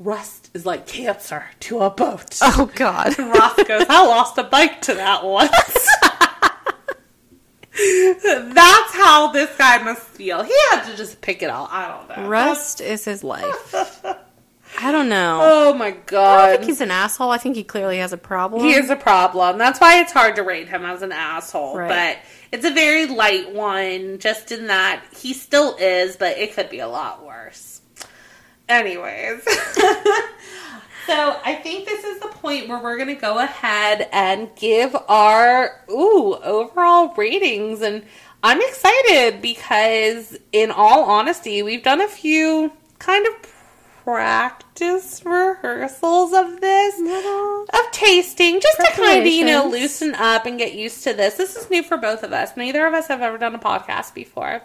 [0.04, 3.18] Rust is like cancer to a boat." Oh God.
[3.18, 5.50] And Ross goes, "I lost a bike to that once."
[7.74, 10.42] That's how this guy must feel.
[10.42, 11.68] He had to just pick it all.
[11.70, 12.28] I don't know.
[12.28, 13.74] Rust is his life.
[14.78, 15.40] I don't know.
[15.42, 16.38] Oh my god.
[16.38, 17.30] I don't think he's an asshole.
[17.30, 18.62] I think he clearly has a problem.
[18.62, 19.58] He is a problem.
[19.58, 21.76] That's why it's hard to rate him as an asshole.
[21.76, 21.88] Right.
[21.88, 22.18] But
[22.52, 26.80] it's a very light one, just in that he still is, but it could be
[26.80, 27.71] a lot worse.
[28.68, 29.42] Anyways.
[31.06, 35.82] so I think this is the point where we're gonna go ahead and give our
[35.90, 37.80] ooh overall ratings.
[37.82, 38.04] And
[38.42, 43.34] I'm excited because in all honesty, we've done a few kind of
[44.04, 50.58] practice rehearsals of this of tasting just to kind of you know loosen up and
[50.58, 51.34] get used to this.
[51.34, 52.56] This is new for both of us.
[52.56, 54.62] Neither of us have ever done a podcast before.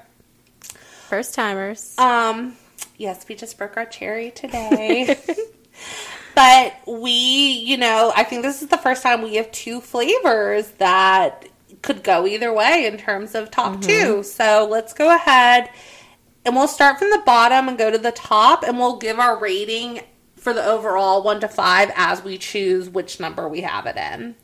[1.09, 1.95] First timers.
[1.99, 2.55] um
[2.97, 5.17] yes we just broke our cherry today
[6.37, 10.69] but we, you know, I think this is the first time we have two flavors
[10.77, 11.47] that
[11.81, 13.81] could go either way in terms of top mm-hmm.
[13.81, 14.23] two.
[14.23, 15.71] So let's go ahead
[16.45, 19.39] and we'll start from the bottom and go to the top and we'll give our
[19.39, 20.01] rating
[20.35, 24.35] for the overall one to five as we choose which number we have it in.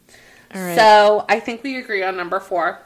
[0.52, 0.76] Right.
[0.76, 2.80] So I think we agree on number four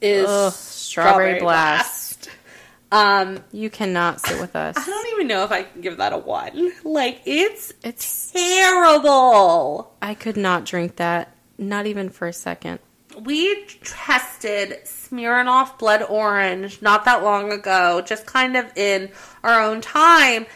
[0.00, 2.11] is Ugh, Strawberry Blast.
[2.92, 4.76] Um, you cannot sit with us.
[4.76, 6.72] I don't even know if I can give that a one.
[6.84, 9.94] Like it's It's terrible.
[10.02, 12.80] I could not drink that, not even for a second.
[13.18, 19.10] We tested Smirnoff Blood Orange not that long ago, just kind of in
[19.42, 20.46] our own time.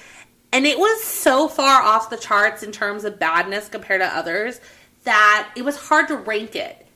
[0.53, 4.61] And it was so far off the charts in terms of badness compared to others
[5.05, 6.87] that it was hard to rank it.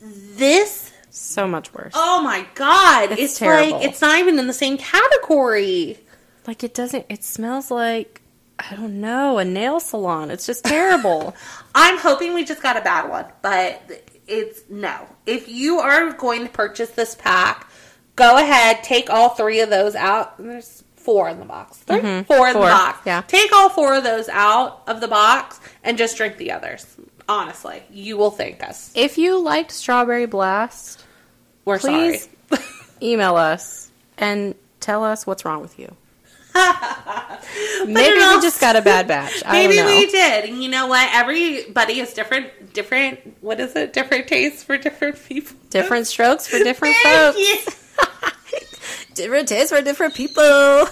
[0.00, 0.85] This,
[1.18, 1.92] So much worse.
[1.96, 3.78] oh my god, It's it's, terrible.
[3.78, 5.98] like it's not even in the same category.
[6.46, 7.06] Like it doesn't.
[7.08, 8.20] It smells like
[8.58, 10.30] I don't know a nail salon.
[10.30, 11.34] It's just terrible.
[11.74, 13.82] I'm hoping we just got a bad one, but
[14.26, 15.06] it's no.
[15.26, 17.68] If you are going to purchase this pack,
[18.14, 20.36] go ahead, take all three of those out.
[20.38, 21.78] There's four in the box.
[21.78, 22.22] 3 Four in Mm-hmm.
[22.32, 22.98] Four, the box.
[23.06, 23.22] yeah.
[23.28, 26.84] Take all four of those out of the box and just drink the others.
[27.28, 28.90] Honestly, you will thank us.
[28.94, 31.04] if you liked Strawberry Blast,
[31.66, 32.28] We're Please.
[32.48, 32.62] sorry.
[33.02, 35.94] email us and tell us what's wrong with you.
[37.86, 39.42] Maybe we just got a bad batch.
[39.50, 40.46] Maybe we did.
[40.46, 41.06] And you know what?
[41.12, 43.36] Everybody is different, different.
[43.42, 43.92] What is it?
[43.92, 45.54] Different tastes for different people.
[45.68, 47.38] Different strokes for different folks.
[49.14, 50.42] different tastes for different people.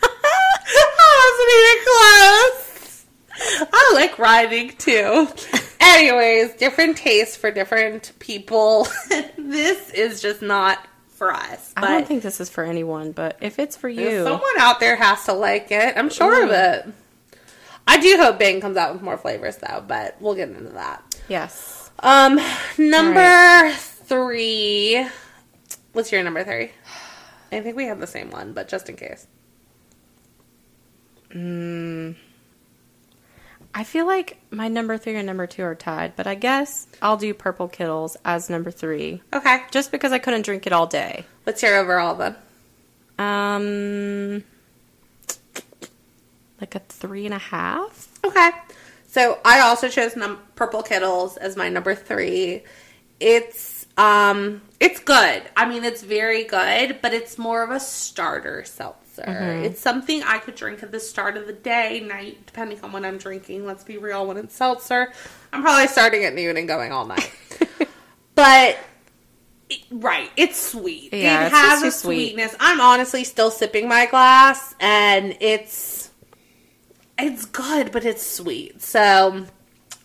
[0.00, 2.70] Oh, I wasn't
[3.48, 3.72] even close.
[3.72, 5.28] I like rhyming too.
[5.96, 8.86] Anyways, different tastes for different people.
[9.38, 11.72] this is just not for us.
[11.76, 14.96] I don't think this is for anyone, but if it's for you, someone out there
[14.96, 15.96] has to like it.
[15.96, 16.94] I'm sure of it.
[17.86, 21.02] I do hope Bang comes out with more flavors though, but we'll get into that.
[21.28, 21.90] yes.
[22.00, 22.38] Um,
[22.78, 25.04] number All three.
[25.92, 26.70] What's your number three?
[27.50, 29.26] I think we have the same one, but just in case.
[31.30, 32.14] Mm,
[33.78, 37.16] I feel like my number three and number two are tied, but I guess I'll
[37.16, 39.62] do Purple Kiddles as number three, Okay.
[39.70, 41.24] just because I couldn't drink it all day.
[41.44, 42.34] What's your overall then?
[43.20, 44.42] Um,
[46.60, 48.08] like a three and a half.
[48.24, 48.50] Okay.
[49.06, 52.64] So I also chose num- Purple Kiddles as my number three.
[53.20, 55.42] It's um it's good.
[55.56, 59.04] I mean it's very good, but it's more of a starter seltzer.
[59.26, 59.64] Mm-hmm.
[59.64, 63.04] It's something I could drink at the start of the day, night, depending on when
[63.04, 63.64] I'm drinking.
[63.66, 65.12] Let's be real, when it's seltzer,
[65.52, 67.30] I'm probably starting at noon and going all night.
[68.34, 68.78] but
[69.68, 71.12] it- right, it's sweet.
[71.12, 72.34] Yeah, it it's has a sweet.
[72.34, 72.56] sweetness.
[72.60, 76.10] I'm honestly still sipping my glass, and it's
[77.18, 78.80] it's good, but it's sweet.
[78.80, 79.44] So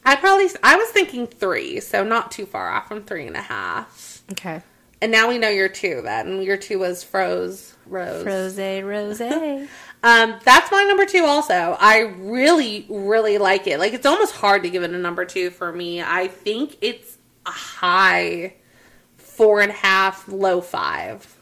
[0.05, 3.41] I probably I was thinking three, so not too far off from three and a
[3.41, 4.23] half.
[4.31, 4.61] Okay.
[5.01, 6.01] And now we know your two.
[6.03, 8.25] Then your two was froze rose.
[8.25, 8.57] Rose,
[9.19, 9.21] rose.
[10.05, 11.23] Um, that's my number two.
[11.23, 13.79] Also, I really, really like it.
[13.79, 16.01] Like it's almost hard to give it a number two for me.
[16.01, 18.55] I think it's a high
[19.15, 21.33] four and a half, low five.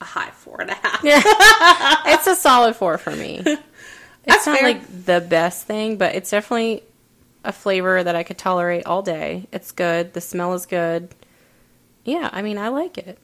[0.00, 1.04] A high four and a half.
[1.04, 1.22] yeah,
[2.14, 3.42] it's a solid four for me.
[4.28, 4.68] It's That's not fair.
[4.70, 6.82] like the best thing, but it's definitely
[7.44, 9.46] a flavor that I could tolerate all day.
[9.52, 10.14] It's good.
[10.14, 11.14] The smell is good.
[12.04, 13.20] Yeah, I mean, I like it.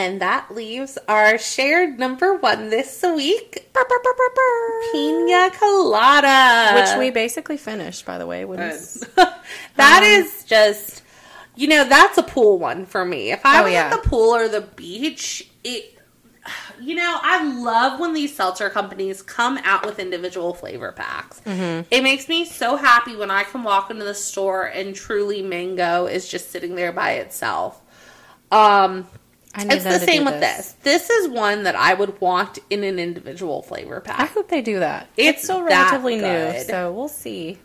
[0.00, 3.68] And that leaves our shared number one this week.
[4.92, 6.72] Pina colada.
[6.80, 8.46] Which we basically finished, by the way.
[8.46, 9.04] When it's-
[9.76, 11.02] That Um, is just,
[11.54, 13.30] you know, that's a pool one for me.
[13.30, 13.90] If I Oh, was yeah.
[13.92, 15.98] at the pool or the beach, it,
[16.80, 21.40] you know, I love when these seltzer companies come out with individual flavor packs.
[21.44, 21.88] Mm-hmm.
[21.90, 26.06] It makes me so happy when I can walk into the store and truly mango
[26.06, 27.82] is just sitting there by itself.
[28.50, 29.06] Um,
[29.56, 30.76] it's the same with this.
[30.82, 34.20] This is one that I would want in an individual flavor pack.
[34.20, 35.08] I hope they do that.
[35.16, 37.58] It's It's still relatively new, so we'll see.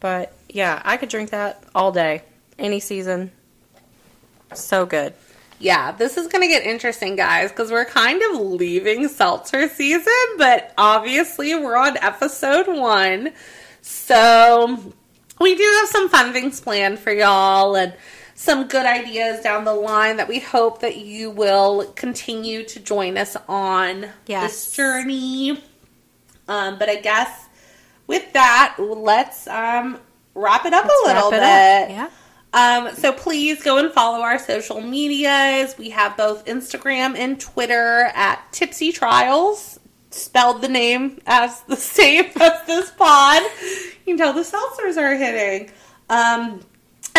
[0.00, 2.22] But yeah, I could drink that all day,
[2.58, 3.32] any season.
[4.54, 5.14] So good.
[5.58, 10.14] Yeah, this is going to get interesting, guys, because we're kind of leaving seltzer season,
[10.38, 13.32] but obviously we're on episode one.
[13.82, 14.94] So
[15.38, 17.94] we do have some fun things planned for y'all and
[18.40, 23.18] some good ideas down the line that we hope that you will continue to join
[23.18, 24.50] us on Yes.
[24.50, 25.62] this journey.
[26.48, 27.48] Um, but I guess
[28.06, 29.98] with that, let's um,
[30.34, 31.40] wrap it up Let's a little bit.
[31.42, 31.90] up.
[31.90, 32.08] Yeah.
[32.54, 35.76] Um, so please go and follow our social medias.
[35.76, 39.78] We have both Instagram and Twitter at Tipsy Trials.
[40.12, 43.42] spelled the name as the same as this pod.
[44.06, 45.70] You can tell the seltzers are hitting.
[46.08, 46.62] Um,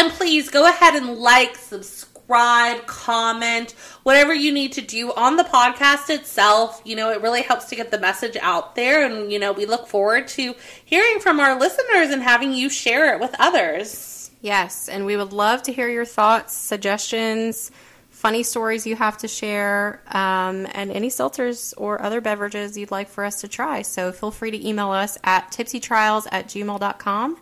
[0.02, 5.44] and please go ahead and like, subscribe, comment, whatever you need to do on the
[5.44, 6.82] podcast itself.
[6.84, 9.06] You know, it really helps to get the message out there.
[9.06, 13.14] And, you know, we look forward to hearing from our listeners and having you share
[13.14, 14.32] it with others.
[14.42, 17.70] Yes, and we would love to hear your thoughts, suggestions,
[18.22, 23.10] funny stories you have to share, um, and any seltzers or other beverages you'd like
[23.10, 23.82] for us to try.
[23.82, 27.38] So feel free to email us at tipsytrials at gmail.com,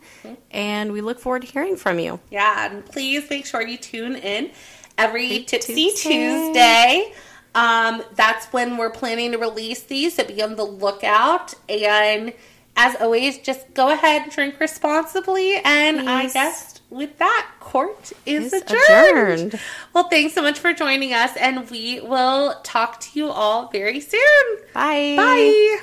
[0.52, 2.22] and we look forward to hearing from you.
[2.32, 4.52] Yeah, and please make sure you tune in
[4.98, 6.14] every Every Tipsy Tuesday.
[6.14, 7.14] Tuesday.
[7.56, 11.56] Um, that's when we're planning to release these, so be on the lookout.
[11.68, 12.34] And
[12.78, 15.56] as always, just go ahead and drink responsibly.
[15.56, 18.80] And I guess with that, court is, is adjourned.
[18.80, 19.60] adjourned.
[19.94, 24.00] Well, thanks so much for joining us, and we will talk to you all very
[24.00, 24.58] soon.
[24.74, 25.16] Bye.
[25.16, 25.80] Bye.